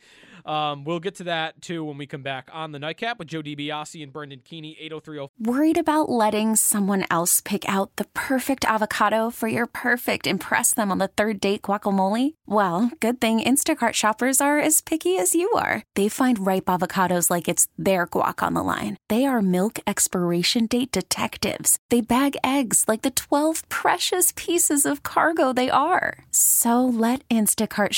[0.45, 3.41] Um, we'll get to that too when we come back on the nightcap with Joe
[3.41, 9.29] DiBiase and Brendan Keany, 803 Worried about letting someone else pick out the perfect avocado
[9.29, 12.35] for your perfect impress them on the third date guacamole?
[12.45, 15.83] Well, good thing Instacart shoppers are as picky as you are.
[15.95, 18.97] They find ripe avocados like it's their guac on the line.
[19.09, 21.77] They are milk expiration date detectives.
[21.89, 26.25] They bag eggs like the 12 precious pieces of cargo they are.
[26.31, 27.93] So let Instacart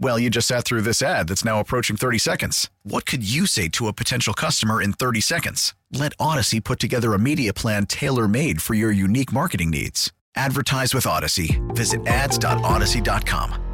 [0.00, 2.70] Well, you just sat through this ad that's now approaching 30 seconds.
[2.84, 5.74] What could you say to a potential customer in 30 seconds?
[5.92, 10.12] Let Audacy put together a media plan tailor made for your unique marketing needs.
[10.36, 11.58] Advertise with Audacy.
[11.74, 13.64] Visit ads.audacy.com.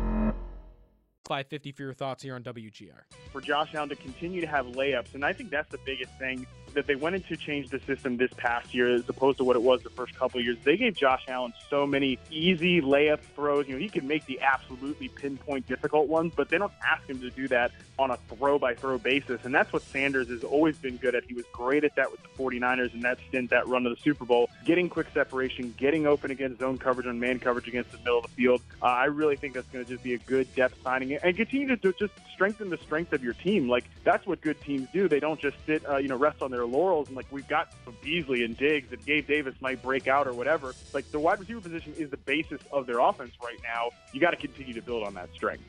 [1.27, 3.01] 550 for your thoughts here on WGR.
[3.33, 6.47] For Josh Allen to continue to have layups, and I think that's the biggest thing
[6.75, 9.63] that they went into change the system this past year as opposed to what it
[9.63, 10.57] was the first couple years.
[10.65, 13.67] They gave Josh Allen so many easy layup throws.
[13.67, 17.21] You know, he can make the absolutely pinpoint difficult ones, but they don't ask him
[17.21, 19.45] to do that on a throw by throw basis.
[19.45, 21.25] And that's what Sanders has always been good at.
[21.25, 23.97] He was great at that with the 49ers in that stint, that run to the
[23.97, 27.99] Super Bowl, getting quick separation, getting open against zone coverage and man coverage against the
[27.99, 28.63] middle of the field.
[28.83, 31.75] Uh, I really think that's going to just be a good depth signing and continue
[31.77, 33.69] to just strengthen the strength of your team.
[33.69, 35.09] Like that's what good teams do.
[35.09, 37.73] They don't just sit, uh, you know, rest on their laurels and like we've got
[38.03, 40.75] Beasley and Diggs and Gabe Davis might break out or whatever.
[40.93, 43.91] Like the wide receiver position is the basis of their offense right now.
[44.13, 45.65] You got to continue to build on that strength.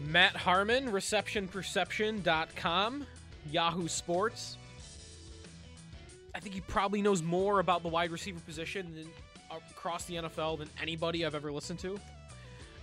[0.00, 3.06] Matt Harmon, receptionperception.com,
[3.50, 4.56] Yahoo Sports.
[6.34, 9.06] I think he probably knows more about the wide receiver position than,
[9.70, 12.00] across the NFL than anybody I've ever listened to.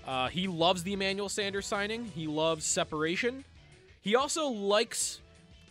[0.05, 2.05] Uh, he loves the Emmanuel Sanders signing.
[2.05, 3.43] He loves separation.
[4.01, 5.19] He also likes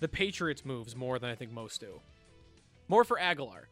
[0.01, 2.01] the Patriots moves more than I think most do.
[2.89, 3.65] More for Agholor.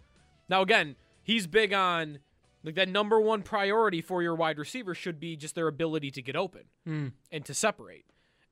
[0.48, 2.18] Now again, he's big on
[2.64, 6.22] like that number one priority for your wide receiver should be just their ability to
[6.22, 7.12] get open mm.
[7.30, 8.06] and to separate.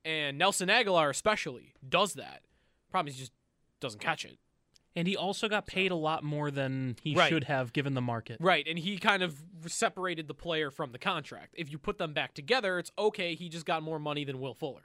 [0.05, 2.43] And Nelson Agholor, especially does that.
[2.91, 3.33] Problem is he just
[3.81, 4.39] doesn't catch it.
[4.95, 7.31] And he also got paid a lot more than he right.
[7.31, 8.37] should have given the market.
[8.41, 11.55] Right, and he kind of separated the player from the contract.
[11.57, 14.53] If you put them back together, it's okay, he just got more money than Will
[14.53, 14.83] Fuller.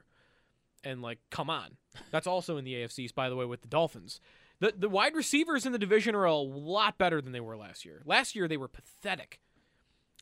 [0.88, 1.76] And like, come on.
[2.12, 4.22] That's also in the AFCs by the way, with the Dolphins.
[4.60, 7.86] The the wide receivers in the division are a lot better than they were last
[7.86, 8.02] year.
[8.06, 9.40] Last year they were pathetic.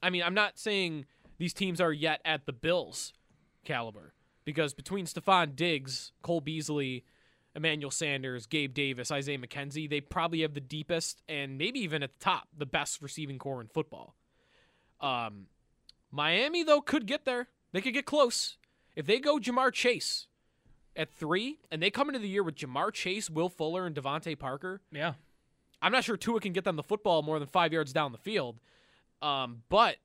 [0.02, 1.06] I mean, I'm not saying
[1.38, 3.14] these teams are yet at the Bills
[3.64, 7.06] caliber because between Stefon Diggs, Cole Beasley,
[7.56, 12.12] Emmanuel Sanders, Gabe Davis, Isaiah McKenzie, they probably have the deepest and maybe even at
[12.12, 14.16] the top, the best receiving core in football.
[15.00, 15.48] Um,
[16.12, 17.50] Miami though could get there.
[17.72, 18.58] They could get close
[18.96, 20.28] if they go Ja'Marr Chase
[20.96, 24.38] at three, and they come into the year with Ja'Marr Chase, Will Fuller, and DeVante
[24.38, 24.82] Parker.
[24.92, 25.14] Yeah,
[25.82, 28.18] I'm not sure Tua can get them the football more than five yards down the
[28.18, 28.60] field,
[29.22, 29.98] um, but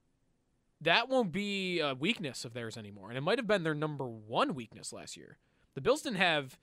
[0.80, 4.06] that won't be a weakness of theirs anymore, and it might have been their number
[4.06, 5.38] one weakness last year.
[5.74, 6.58] The Bills didn't have,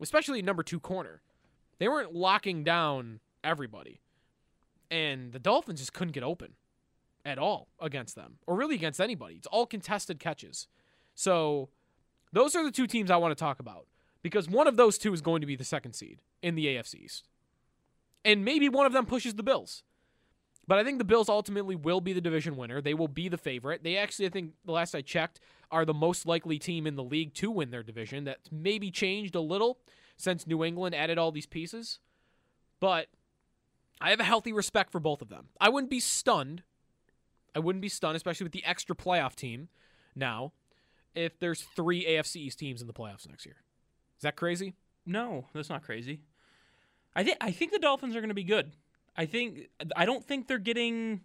[0.00, 1.22] especially number two corner,
[1.78, 4.00] they weren't locking down everybody,
[4.90, 6.54] and the Dolphins just couldn't get open
[7.24, 9.34] at all against them, or really against anybody.
[9.36, 10.66] It's all contested catches.
[11.14, 11.68] So
[12.32, 13.86] those are the two teams I want to talk about
[14.22, 17.04] because one of those two is going to be the second seed in the AFC
[17.04, 17.28] East.
[18.24, 19.82] And maybe one of them pushes the Bills.
[20.66, 22.82] But I think the Bills ultimately will be the division winner.
[22.82, 23.82] They will be the favorite.
[23.82, 27.02] They actually, I think, the last I checked, are the most likely team in the
[27.02, 28.24] league to win their division.
[28.24, 29.78] That's maybe changed a little
[30.18, 32.00] since New England added all these pieces.
[32.80, 33.06] But
[33.98, 35.48] I have a healthy respect for both of them.
[35.58, 36.62] I wouldn't be stunned.
[37.54, 39.68] I wouldn't be stunned, especially with the extra playoff team
[40.14, 40.52] now,
[41.18, 43.56] if there's three AFC East teams in the playoffs next year.
[44.16, 44.74] Is that crazy?
[45.06, 46.20] No, that's not crazy.
[47.14, 48.72] I think I think the Dolphins are going to be good.
[49.16, 51.22] I think I don't think they're getting.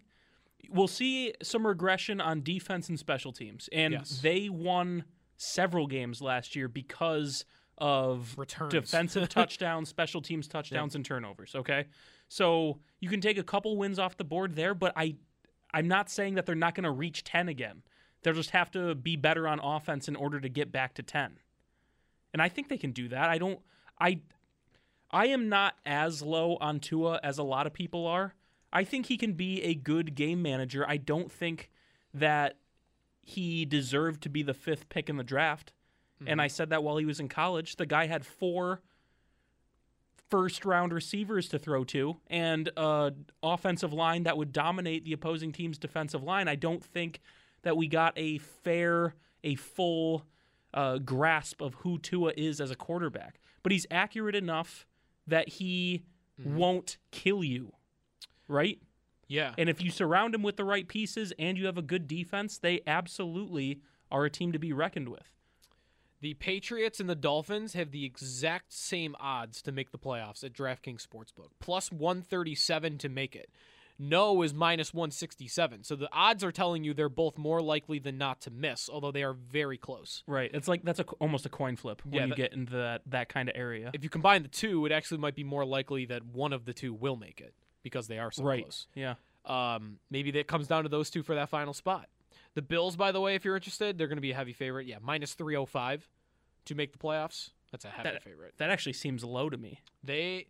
[0.69, 4.19] We'll see some regression on defense and special teams, and Yes.
[4.21, 5.03] they won
[5.37, 7.43] several games last year because
[7.77, 8.71] of Returns.
[8.71, 11.53] defensive touchdowns, special teams touchdowns, and turnovers.
[11.55, 11.85] Okay,
[12.29, 15.15] so you can take a couple wins off the board there, but I,
[15.73, 17.81] I'm not saying that they're not going to reach ten again.
[18.23, 21.37] They'll just have to be better on offense in order to get back to ten,
[22.33, 23.29] and I think they can do that.
[23.29, 23.59] I don't.
[23.99, 24.19] I
[25.11, 28.33] I am not as low on Tua as a lot of people are.
[28.73, 30.83] I think he can be a good game manager.
[30.87, 31.69] I don't think
[32.13, 32.57] that
[33.21, 35.71] he deserved to be the fifth pick in the draft.
[36.19, 36.39] And mm-hmm.
[36.39, 37.75] I said that while he was in college.
[37.75, 38.81] The guy had four
[40.29, 45.51] first round receivers to throw to and an offensive line that would dominate the opposing
[45.51, 46.47] team's defensive line.
[46.47, 47.21] I don't think
[47.63, 50.25] that we got a fair, a full
[50.73, 53.39] uh, grasp of who Tua is as a quarterback.
[53.61, 54.85] But he's accurate enough
[55.27, 56.03] that he
[56.43, 57.73] won't kill you,
[58.47, 58.79] right?
[59.27, 59.53] Yeah.
[59.57, 62.57] And if you surround him with the right pieces and you have a good defense,
[62.57, 65.33] they absolutely are a team to be reckoned with.
[66.21, 70.53] The Patriots and the Dolphins have the exact same odds to make the playoffs at
[70.53, 71.49] DraftKings Sportsbook.
[71.59, 73.49] Plus 137 to make it.
[74.09, 75.83] No is minus 167.
[75.83, 79.11] So the odds are telling you they're both more likely than not to miss, although
[79.11, 80.23] they are very close.
[80.27, 80.51] Right.
[80.53, 83.01] It's like that's a, almost a coin flip when Yeah, you that- get into that,
[83.07, 83.91] that kind of area.
[83.93, 86.73] If you combine the two, it actually might be more likely that one of the
[86.73, 88.63] two will make it because they are so right.
[88.63, 88.87] close.
[88.95, 89.15] Yeah.
[89.45, 92.07] Um, maybe that comes down to those two for that final spot.
[92.55, 94.85] The Bills, by the way, if you're interested, they're going to be a heavy favorite.
[94.87, 96.07] Yeah, minus 305
[96.65, 97.49] to make the playoffs.
[97.71, 98.53] That's a heavy That, favorite.
[98.57, 99.81] that actually seems low to me.
[100.03, 100.45] They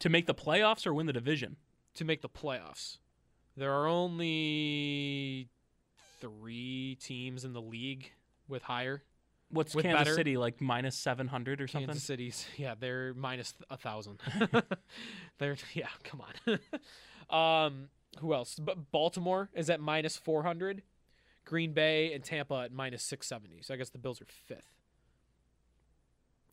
[0.00, 1.56] To make the playoffs or win the division?
[1.94, 2.98] To make the playoffs.
[3.56, 5.48] There are only
[6.20, 8.12] three teams in the league
[8.48, 9.02] with higher.
[9.50, 10.14] What's with Kansas better.
[10.14, 11.88] City like minus 700 or something?
[11.88, 14.20] Kansas City's yeah, they're minus a thousand.
[15.38, 16.22] they're yeah, come
[17.30, 17.66] on.
[17.66, 17.88] um,
[18.20, 18.56] who else?
[18.58, 20.82] But Baltimore is at minus four hundred.
[21.44, 23.60] Green Bay and Tampa at minus six seventy.
[23.62, 24.70] So I guess the Bills are fifth.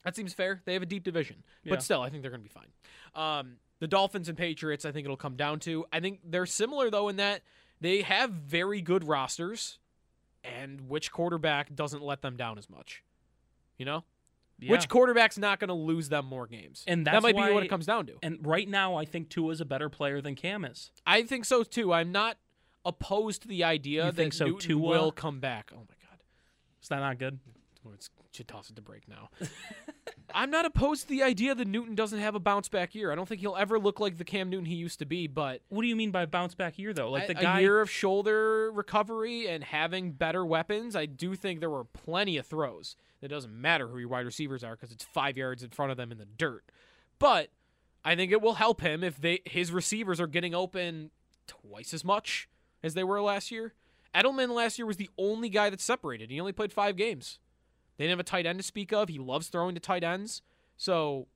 [0.04, 0.62] That seems fair.
[0.66, 1.72] They have a deep division, Yeah.
[1.72, 2.72] but still, I think they're going to be fine.
[3.40, 5.86] Um, the Dolphins and Patriots, I think it'll come down to.
[5.92, 7.42] I think they're similar though in that
[7.82, 9.80] they have very good rosters,
[10.44, 13.04] and which quarterback doesn't let them down as much.
[13.78, 14.04] You know,
[14.60, 14.72] Yeah.
[14.72, 16.84] which quarterback's not going to lose them more games?
[16.88, 18.18] and that might be what it comes down to.
[18.22, 20.92] And right now, I think Tua's a better player than Cam is.
[21.08, 21.94] I think so too.
[21.94, 22.38] I'm not
[22.86, 24.82] opposed to the idea You that think so, Newton Tua?
[24.90, 25.72] will come back.
[25.74, 26.20] Oh my god,
[26.82, 27.40] Is that not good?
[27.94, 29.30] it's should toss it to break now.
[30.34, 33.12] I'm not opposed to the idea that Newton doesn't have a bounce back year.
[33.12, 35.62] I don't think he'll ever look like the Cam Newton he used to be, but
[35.70, 37.10] What do you mean by bounce back year though?
[37.10, 41.60] Like a, the a year of shoulder recovery and having better weapons, I do think
[41.60, 42.96] there were plenty of throws.
[43.22, 45.98] It doesn't matter who your wide receivers are because it's five yards in front of
[45.98, 46.64] them in the dirt.
[47.18, 47.50] But
[48.06, 51.12] I think it will help him if they his receivers are getting open
[51.48, 52.48] twice as much
[52.84, 53.74] as they were last year.
[54.16, 56.32] Edelman last year was the only guy that separated.
[56.32, 57.40] He only played five games.
[58.00, 59.10] They didn't have a tight end to speak of.
[59.10, 60.42] He loves throwing to tight ends.
[60.78, 61.28] So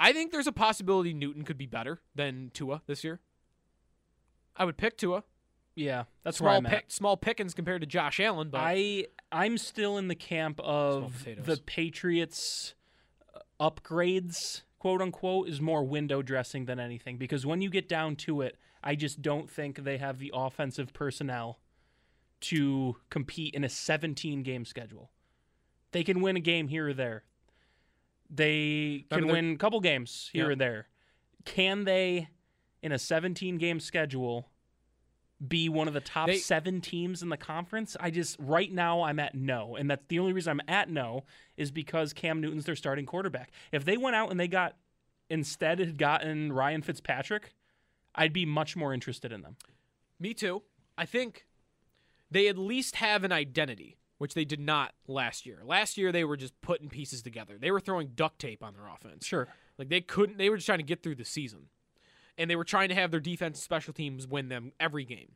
[0.00, 3.20] I think there's a possibility Newton could be better than Tua this year.
[4.56, 5.22] I would pick Tua.
[5.76, 6.90] Yeah, that's where small I'm at.
[6.90, 11.56] small pickings compared to Josh Allen, but I I'm still in the camp of the
[11.64, 12.74] Patriots
[13.60, 18.40] upgrades, quote unquote, is more window dressing than anything because when you get down to
[18.40, 21.60] it, I just don't think they have the offensive personnel
[22.40, 25.12] to compete in a 17 game schedule.
[25.92, 27.24] They can win a game here or there.
[28.28, 30.52] They I can mean, win a couple games here Yeah.
[30.52, 30.88] or there.
[31.44, 32.28] Can they
[32.82, 34.48] in a 17 game schedule
[35.46, 37.96] be one of the top They- seven teams in the conference?
[37.98, 41.24] I just right now I'm at no, and that's the only reason I'm at no
[41.56, 43.50] is because Cam Newton's their starting quarterback.
[43.72, 44.76] If they went out and they got
[45.28, 47.54] instead had gotten Ryan Fitzpatrick,
[48.14, 49.56] I'd be much more interested in them.
[50.18, 50.62] Me too.
[50.98, 51.46] I think
[52.30, 55.60] they at least have an identity, which they did not last year.
[55.64, 57.56] Last year they were just putting pieces together.
[57.58, 59.24] They were throwing duct tape on their offense.
[59.24, 59.48] Sure.
[59.78, 61.68] Like they couldn't they were just trying to get through the season.
[62.36, 65.32] And they were trying to have their defense and special teams win them every game.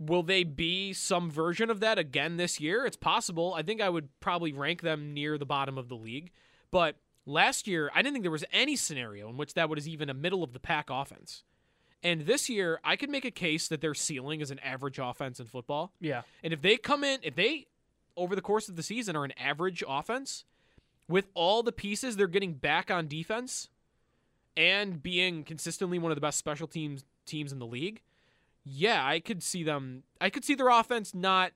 [0.00, 2.84] Will they be some version of that again this year?
[2.84, 3.54] It's possible.
[3.54, 6.32] I think I would probably rank them near the bottom of the league.
[6.72, 10.10] But last year, I didn't think there was any scenario in which that was even
[10.10, 11.44] a middle of the pack offense.
[12.02, 15.40] And this year, I could make a case that their ceiling is an average offense
[15.40, 15.92] in football.
[16.00, 16.22] Yeah.
[16.42, 17.66] And if they come in, if they,
[18.16, 20.44] over the course of the season, are an average offense
[21.08, 23.68] with all the pieces they're getting back on defense
[24.56, 28.02] and being consistently one of the best special teams teams in the league,
[28.64, 30.04] yeah, I could see them.
[30.20, 31.52] I could see their offense not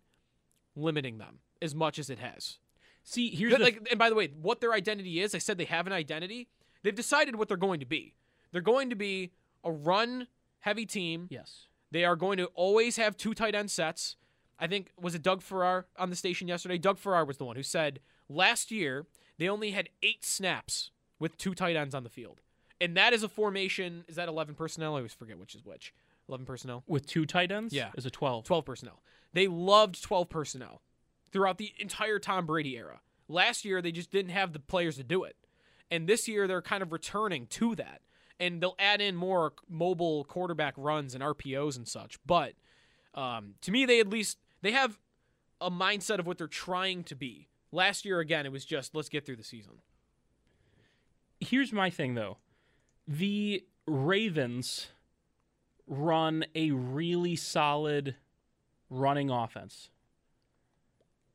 [0.77, 2.59] limiting them as much as it has.
[3.03, 5.87] See, here's like, and by the way, what their identity is, I said they have
[5.87, 6.49] an identity.
[6.83, 8.15] They've decided what they're going to be.
[8.53, 9.31] They're going to be
[9.65, 10.27] a run
[10.61, 11.27] heavy team.
[11.31, 11.67] Yes.
[11.91, 14.17] They are going to always have two tight end sets.
[14.59, 16.79] I think was it Doug Farrar on the station yesterday?
[16.79, 19.07] Doug Farrar was the one who said last year
[19.39, 22.41] they only had eight snaps with two tight ends on the field.
[22.81, 24.05] And that is a formation.
[24.09, 24.95] Is that 11 personnel?
[24.95, 25.93] I always forget which is which.
[26.29, 26.85] 11 personnel?
[26.87, 27.75] with two tight ends.
[27.75, 27.91] Yeah.
[27.97, 28.45] is a 12.
[28.45, 29.03] 12 personnel.
[29.33, 30.83] They loved 12 personnel
[31.33, 33.01] throughout the entire Tom Brady era.
[33.29, 35.37] Last year, they just didn't have the players to do it.
[35.91, 38.01] And this year, they're kind of returning to that.
[38.41, 42.19] And they'll add in more mobile quarterback runs and RPOs and such.
[42.27, 42.55] But
[43.15, 44.99] um, to me, they at least they have
[45.61, 47.49] a mindset of what they're trying to be.
[47.71, 49.75] Last year, again, it was just let's get through the season.
[51.39, 52.39] Here's my thing though.
[53.07, 54.89] The Ravens
[55.87, 58.15] run a really solid
[58.89, 59.91] running offense.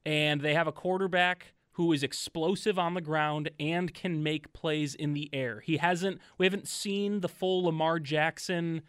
[0.06, 4.95] And they have a quarterback who is explosive on the ground and can make plays
[4.95, 5.59] in the air.
[5.61, 8.82] He hasn't we haven't seen the full Lamar Jackson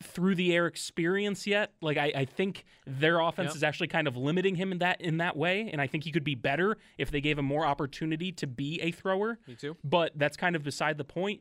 [0.00, 1.72] through the air experience yet.
[1.80, 3.56] Like I, I think their offense Yep.
[3.56, 6.12] is actually kind of limiting him in that in that way, and I think he
[6.12, 9.38] could be better if they gave him more opportunity to be a thrower.
[9.48, 9.76] Me too.
[9.82, 11.40] But that's kind of beside the point.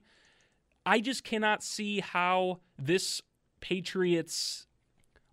[0.87, 3.21] I just cannot see how this
[3.59, 4.65] Patriots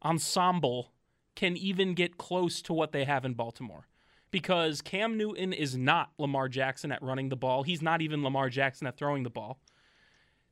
[0.05, 0.93] ensemble
[1.35, 3.87] can even get close to what they have in Baltimore.
[4.35, 7.63] Because Cam Newton is not Lamar Jackson at running the ball.
[7.63, 9.61] He's not even Lamar Jackson at throwing the ball.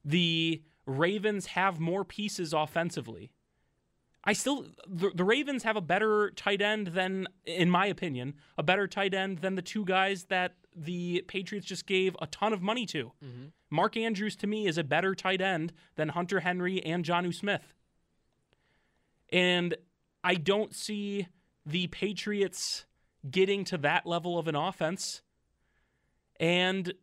[0.05, 3.33] The Ravens have more pieces offensively.
[4.23, 8.63] I still the, the Ravens have a better tight end than in my opinion, a
[8.63, 12.63] better tight end than the two guys that the Patriots just gave a ton of
[12.63, 13.11] money to.
[13.25, 13.47] Mm-hmm.
[13.69, 17.75] Mark Andrews to me is a better tight end than Hunter Henry and Jonnu Smith.
[19.33, 19.75] And
[20.23, 21.27] I don't see
[21.67, 22.85] the Patriots
[23.31, 25.23] getting to that level of an offense.
[26.41, 26.95] And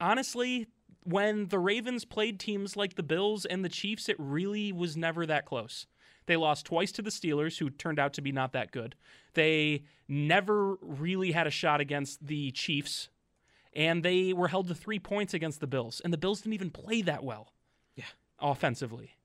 [0.00, 0.68] honestly,
[1.04, 5.26] when the Ravens played teams like the Bills and the Chiefs, it really was never
[5.26, 5.86] that close.
[6.26, 8.94] They lost twice to the Steelers, who turned out to be not that good.
[9.34, 13.08] They never really had a shot against the Chiefs,
[13.72, 16.70] and they were held to three points against the Bills, and the Bills didn't even
[16.70, 17.52] play that well.
[17.96, 18.04] Yeah.
[18.38, 19.16] Offensively.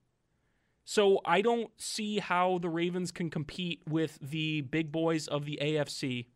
[0.87, 5.57] So I don't see how the Ravens can compete with the big boys of the
[5.61, 6.27] AFC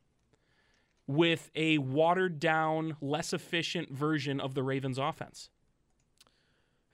[1.06, 5.50] with a watered down, less efficient version of the Ravens offense.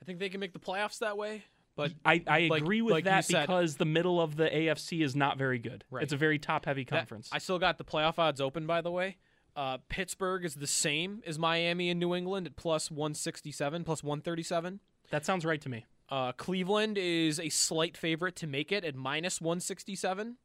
[0.00, 1.44] I think they can make the playoffs that way.
[1.76, 5.02] But I, I like- agree with like that said- because the middle of the AFC
[5.02, 5.84] is not very good.
[5.90, 6.02] Right.
[6.02, 7.28] It's a very top heavy That- conference.
[7.32, 9.16] I still got the playoff odds open, by the way.
[9.54, 14.80] Uh, Pittsburgh is the same as Miami and New England at plus 167, plus 137.
[15.10, 15.86] that sounds right to me.
[16.08, 20.36] Uh, Cleveland is a slight favorite to make it at minus 167.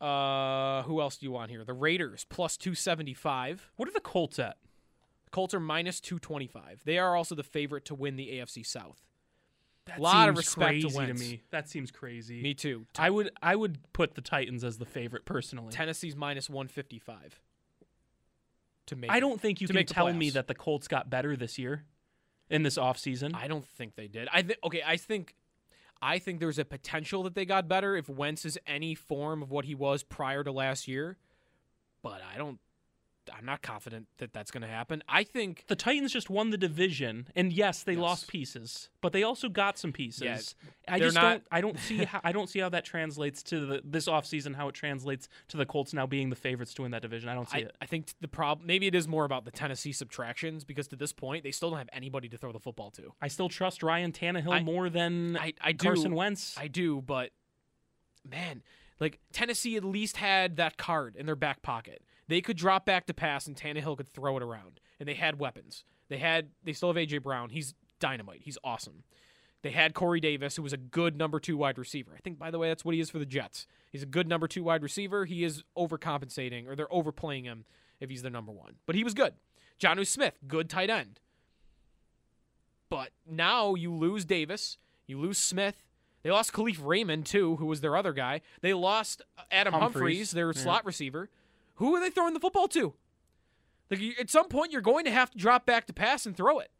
[0.00, 1.64] Uh, who else do you want here?
[1.64, 3.70] The Raiders plus 275.
[3.76, 4.56] What are the Colts at?
[5.24, 6.82] The Colts are minus 225.
[6.84, 9.02] They are also the favorite to win the AFC South.
[9.86, 11.20] That A lot of seems respect crazy to Wentz.
[11.20, 11.42] me.
[11.50, 12.42] That seems crazy.
[12.42, 12.86] Me too.
[12.98, 15.72] I would I would put the Titans as the favorite personally.
[15.72, 17.40] Tennessee's minus 155
[18.86, 19.10] to make.
[19.10, 21.84] I don't think you can tell me that the Colts got better this year
[22.50, 23.34] in this offseason.
[23.34, 24.28] I don't think they did.
[24.32, 24.82] I think okay.
[24.86, 25.34] I think
[26.00, 29.50] I think there's a potential that they got better if Wentz is any form of
[29.50, 31.16] what he was prior to last year.
[32.02, 32.60] But I don't
[33.36, 35.02] I'm not confident that that's going to happen.
[35.08, 38.00] I think the Titans just won the division, and yes, they Yes.
[38.02, 40.22] lost pieces, but they also got some pieces.
[40.22, 41.42] Yeah, I just not- don't.
[41.50, 41.98] I don't see.
[42.04, 45.56] How, I don't see how that translates to the this offseason, How it translates to
[45.56, 47.28] the Colts now being the favorites to win that division.
[47.28, 47.76] I don't see I, it.
[47.82, 51.12] I think the problem maybe it is more about the Tennessee subtractions because to this
[51.12, 53.12] point they still don't have anybody to throw the football to.
[53.20, 56.56] I still trust Ryan Tannehill I- more than I, I do, Carson Wentz.
[56.58, 57.30] I do, but
[58.28, 58.62] man,
[59.00, 62.02] like Tennessee at least had that card in their back pocket.
[62.28, 64.80] They could drop back to pass and Tannehill could throw it around.
[65.00, 65.84] And they had weapons.
[66.08, 67.50] They had they still have AJ Brown.
[67.50, 68.40] He's dynamite.
[68.42, 69.04] He's awesome.
[69.62, 72.12] They had Corey Davis, who was a good number two wide receiver.
[72.16, 73.66] I think, by the way, that's what he is for the Jets.
[73.90, 75.24] He's a good number two wide receiver.
[75.24, 77.64] He is overcompensating, or they're overplaying him
[77.98, 78.74] if he's their number one.
[78.86, 79.34] But he was good.
[79.80, 81.18] Jonnu Smith, good tight end.
[82.88, 85.82] But now you lose Davis, you lose Smith.
[86.22, 88.40] They lost Kalif Raymond too, who was their other guy.
[88.60, 90.60] They lost Adam Humphries, Humphries, their yeah.
[90.60, 91.30] slot receiver.
[91.78, 92.94] Who are they throwing the football to?
[93.90, 96.58] Like at some point, you're going to have to drop back to pass and throw
[96.58, 96.70] it.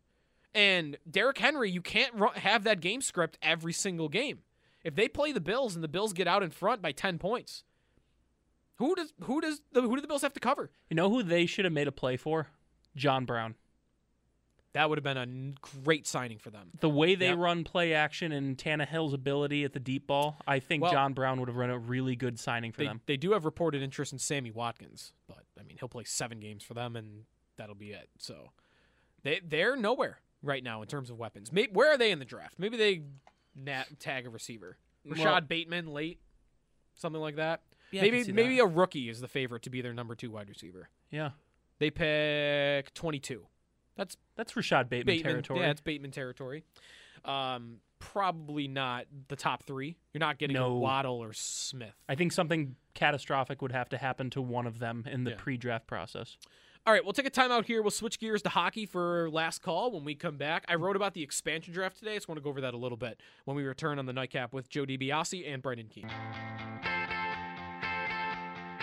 [0.55, 4.41] And Derrick Henry, you can't ru- have that game script every single game.
[4.83, 7.65] If they play the Bills and the Bills get out in front by ten points,
[8.77, 10.71] who does who does the who do the Bills have to cover?
[10.91, 12.49] You know who they should have made a play for?
[12.97, 13.55] John Brown.
[14.75, 16.71] That would have been a n- great signing for them.
[16.81, 17.39] The way they Yep.
[17.39, 21.41] run play action and Tannehill's ability at the deep ball, I think Well- John Brown
[21.41, 23.01] would have run a really good signing for They, them.
[23.07, 26.63] they do have reported interest in Sammy Watkins, but I mean he'll play seven games
[26.63, 27.25] for them and
[27.57, 28.11] that'll be it.
[28.19, 28.53] So
[29.23, 31.51] they they're nowhere right now in terms of weapons.
[31.51, 32.59] Maybe, where are they in the draft?
[32.59, 33.03] Maybe they
[33.57, 34.77] nat, tag a receiver.
[35.05, 36.21] Rashod Well- Bateman late,
[36.95, 37.63] something like that.
[37.91, 38.63] Yeah, maybe maybe that.
[38.65, 40.91] a rookie is the favorite to be their number two wide receiver.
[41.11, 41.31] Yeah.
[41.79, 43.47] They pick twenty two.
[43.99, 45.61] That's That's Rashod Bateman, Bateman territory.
[45.61, 46.65] Yeah, it's Bateman territory.
[47.25, 49.97] Um, probably not the top three.
[50.15, 50.67] You're not getting No.
[50.71, 51.95] a Waddle or Smith.
[52.09, 55.37] I think something catastrophic would have to happen to one of them in the Yeah.
[55.39, 56.39] pre-draft process.
[56.87, 57.83] All right, we'll take a timeout here.
[57.83, 60.65] We'll switch gears to hockey for last call when we come back.
[60.69, 62.13] I wrote about the expansion draft today.
[62.13, 64.13] I just want to go over that a little bit when we return on the
[64.13, 66.98] nightcap with Joe DiBiase and Brendan Keany.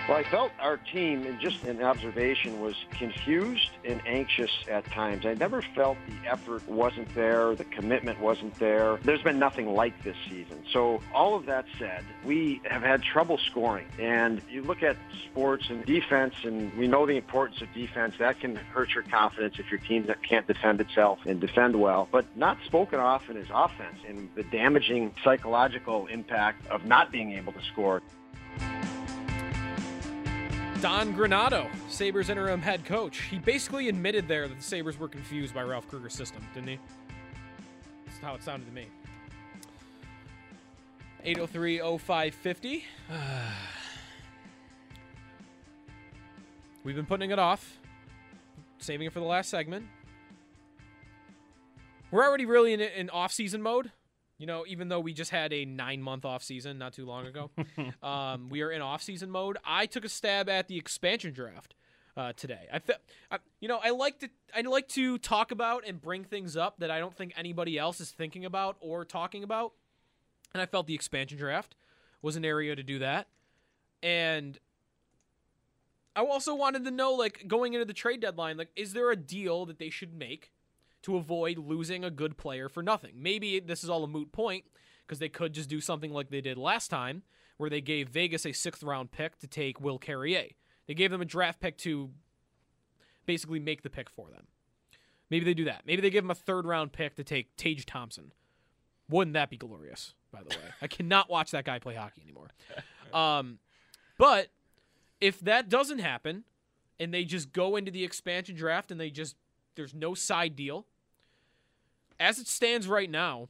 [0.08, 5.26] Well, I felt our team, and just an observation, was confused and anxious at times.
[5.26, 9.00] I never felt the effort wasn't there, the commitment wasn't there.
[9.02, 10.62] There's been nothing like this season.
[10.72, 13.88] So, all of that said, we have had trouble scoring.
[13.98, 14.96] And you look at
[15.26, 18.14] sports and defense, and we know the importance of defense.
[18.20, 22.08] That can hurt your confidence if your team can't defend itself and defend well.
[22.12, 27.54] But not spoken often is offense and the damaging psychological impact of not being able
[27.54, 28.04] to score.
[30.86, 33.22] Don Granato, Sabres interim head coach.
[33.24, 36.80] He basically admitted there that the Sabres were confused by Ralph Krueger's system, didn't he?
[38.06, 38.86] That's how it sounded to me.
[41.26, 42.84] 803-0550.
[46.84, 47.80] We've been putting it off,
[48.78, 49.88] saving it for the last segment.
[52.12, 53.90] We're already really in, in off-season mode.
[54.38, 57.52] You know, even though we just had a nine-month off-season not too long ago,
[58.04, 59.58] um, we are in off-season mode.
[59.64, 61.74] I took a stab at the expansion draft
[62.18, 62.68] uh, today.
[62.72, 62.98] I, fe-
[63.32, 66.80] I, you know, I like to I like to talk about and bring things up
[66.80, 69.74] that I don't think anybody else is thinking about or talking about,
[70.54, 71.76] and I felt the expansion draft
[72.22, 73.28] was an area to do that,
[74.04, 74.60] and
[76.16, 79.18] I also wanted to know, like, going into the trade deadline, like, is there a
[79.18, 80.52] deal that they should make
[81.06, 83.14] to avoid losing a good player for nothing?
[83.16, 84.66] Maybe this is all a moot point
[85.06, 87.24] because they could just do something like they did last time,
[87.58, 90.50] where they gave Vegas a sixth round pick to take Will Carrier.
[90.88, 92.12] They gave them a draft pick to
[93.26, 94.48] basically make the pick for them.
[95.30, 95.84] Maybe they do that.
[95.86, 98.34] Maybe they give them a third round pick to take Tage Thompson.
[99.10, 100.14] Wouldn't that be glorious?
[100.32, 102.50] By the way, I cannot watch that guy play hockey anymore.
[103.14, 103.60] Um,
[104.18, 104.50] but
[105.22, 106.44] if that doesn't happen,
[107.00, 109.36] and they just go into the expansion draft and they just
[109.76, 110.86] there's no side deal.
[112.20, 113.50] As it stands right now,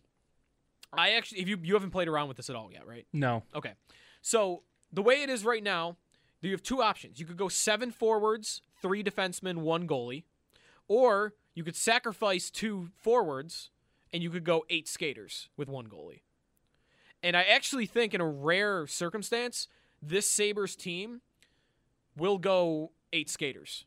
[0.93, 3.05] I actually if you you haven't played around with this at all yet, right?
[3.13, 3.43] No.
[3.55, 3.73] Okay.
[4.21, 5.97] So the way it is right now,
[6.41, 7.19] you have two options.
[7.19, 10.23] You could go seven forwards, three defensemen, one goalie,
[10.87, 13.71] or you could sacrifice two forwards
[14.13, 16.21] and you could go eight skaters with one goalie.
[17.23, 19.67] And I actually think in a rare circumstance,
[20.01, 21.21] this Sabres team
[22.15, 23.85] will go eight skaters.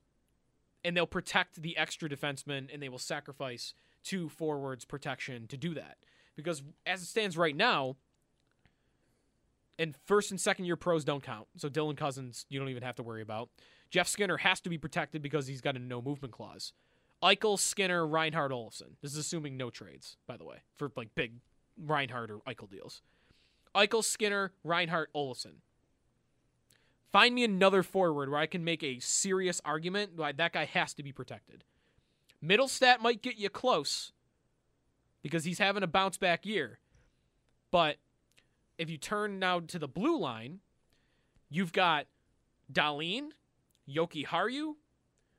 [0.85, 3.74] And they'll protect the extra defenseman and they will sacrifice
[4.09, 5.99] two forwards protection to do that.
[6.35, 7.97] Because as it stands right now,
[9.79, 11.47] and first and second year pros don't count.
[11.59, 13.51] So Dylan Cozens, you don't even have to worry about.
[13.91, 16.73] Jeff Skinner has to be protected because he's got a no movement clause.
[17.23, 18.93] Eichel, Skinner, Reinhart, Olofsson.
[19.03, 21.35] This is assuming no trades, by the way, for like big
[21.77, 23.03] Reinhart or Eichel deals.
[23.75, 25.57] Eichel, Skinner, Reinhart, Olofsson.
[27.13, 30.95] Find me another forward where I can make a serious argument why that guy has
[30.95, 31.65] to be protected.
[32.45, 34.12] Mittelstadt might get you close
[35.22, 36.78] because he's having a bounce back year.
[37.70, 37.97] But
[38.78, 40.61] if you turn now to the blue line,
[41.51, 42.07] you've got
[42.72, 43.30] Dahlin,
[43.89, 44.74] Jokiharju,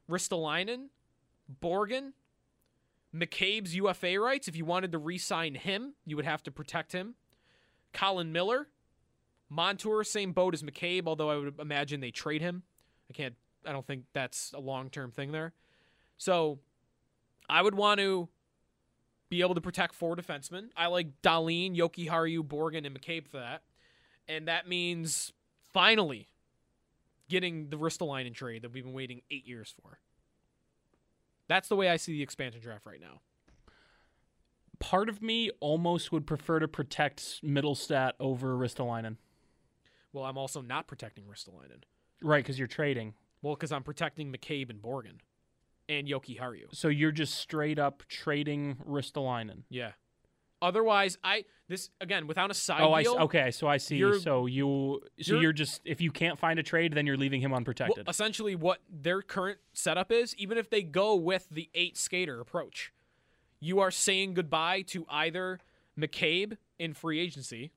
[0.09, 0.87] Ristolainen,
[1.61, 2.13] Borgen,
[3.15, 4.47] McCabe's UFA rights.
[4.47, 7.15] If you wanted to re sign him, you would have to protect him.
[7.93, 8.67] Colin Miller,
[9.49, 12.63] Montour, same boat as McCabe, although I would imagine they trade him.
[13.09, 13.35] I can't,
[13.65, 15.53] I don't think that's a long term thing there.
[16.17, 16.59] So
[17.49, 18.29] I would want to
[19.29, 20.69] be able to protect four defensemen.
[20.77, 23.63] I like Dahlin, Jokiharju, Borgen, and McCabe for that.
[24.27, 25.33] And that means
[25.73, 26.27] finally
[27.29, 29.99] getting the Ristolainen trade that we've been waiting eight years for.
[31.47, 33.21] That's the way I see the expansion draft right now.
[34.79, 39.17] Part of me almost would prefer to protect Mittelstadt over Ristolainen.
[40.13, 41.83] Well, I'm also not protecting Ristolainen.
[42.21, 43.13] Right, because you're trading.
[43.41, 45.19] Well, because I'm protecting McCabe and Borgen
[45.89, 46.73] and Jokiharju.
[46.73, 49.63] So you're just straight up trading Ristolainen.
[49.69, 49.91] Yeah.
[50.61, 53.15] Otherwise, I this again without a side oh, deal.
[53.17, 53.95] I, okay, so I see.
[53.95, 57.17] you're- So you, so you're- you're, just if you can't find a trade, then you're
[57.17, 58.07] leaving him Well, unprotected.
[58.07, 62.91] essentially, what their current setup is, even if they go with the eight skater approach,
[63.59, 65.59] you are saying goodbye to either
[65.97, 67.71] McCabe in free agency,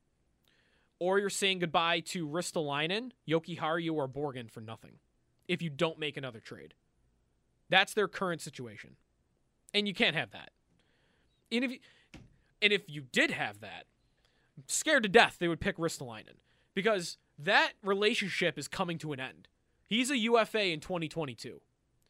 [0.98, 4.98] or you're saying goodbye to Ristolainen, Jokiharju, or Borgen for nothing.
[5.48, 6.74] If you don't make another trade,
[7.72, 8.96] that's their current situation,
[9.72, 10.50] and you can't have that.
[11.50, 11.78] And if you,
[12.60, 13.86] and if you did have that,
[14.56, 16.36] I'm scared to death they would pick Ristolainen
[16.74, 19.48] because that relationship is coming to an end.
[19.86, 21.60] He's a UFA in 2022.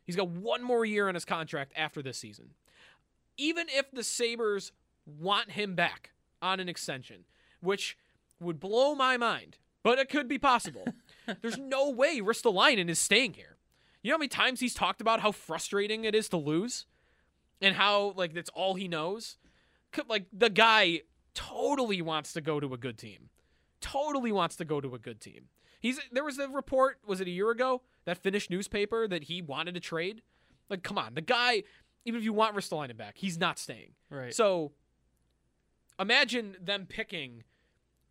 [0.05, 2.55] He's got one more year on his contract after this season.
[3.37, 4.73] Even if the Sabres
[5.07, 6.11] want him back
[6.41, 7.25] on an extension,
[7.61, 7.97] which
[8.41, 10.85] would blow my mind, but it could be possible.
[11.41, 13.57] There's no way Ristolainen is staying here.
[14.03, 16.87] You know how many times he's talked about how frustrating it is to lose?
[17.61, 19.39] And how, like, that's all he knows?
[20.09, 21.03] Like, the guy
[21.35, 23.31] totally wants to go to a good team.
[23.81, 25.49] Totally wants to go to a good team.
[25.81, 29.43] He's there was a report, was it a year ago, that Finnish newspaper that he
[29.43, 30.23] wanted to trade?
[30.71, 31.65] Like, come on, the guy,
[32.05, 33.93] even if you want Ristolainen back, he's not staying.
[34.09, 34.33] Right.
[34.33, 34.73] So
[35.99, 37.43] imagine them picking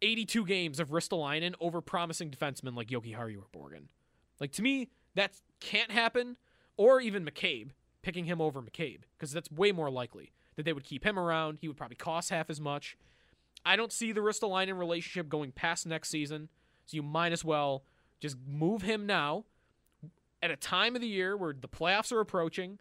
[0.02, 3.86] 82 games of Ristolainen over promising defensemen like Jokiharju or Borgen.
[4.40, 5.32] Like to me, that
[5.62, 6.36] can't happen.
[6.78, 7.70] Or even McCabe,
[8.02, 11.60] picking him over McCabe, because that's way more likely that they would keep him around.
[11.62, 12.98] He would probably cost half as much.
[13.66, 16.50] I don't see the Ristolainen relationship going past next season,
[16.86, 17.84] so you might as well
[18.20, 19.46] just move him now
[20.42, 22.80] at a time of the year where the playoffs are approaching.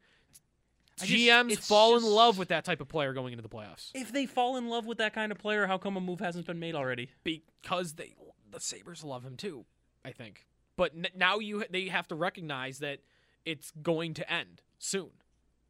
[0.99, 4.13] Just- GMs fall in love with that type of player going into the playoffs if
[4.13, 6.59] they fall in love with that kind of player, how come a move hasn't been
[6.59, 7.11] made already?
[7.25, 8.15] because they
[8.51, 9.65] the Sabres love him too.
[10.05, 10.47] I think,
[10.81, 13.01] but n- now you they have to recognize that
[13.45, 15.11] it's going to end soon,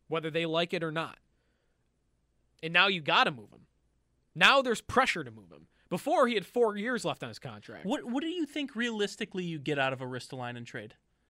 [0.06, 1.18] whether they like it or not.
[2.62, 3.66] And now you got to move him.
[4.36, 5.66] Now there's pressure to move him.
[5.88, 7.86] Before he had four years left on his contract.
[7.86, 10.94] What What do you think realistically you get out of a Ristolainen trade?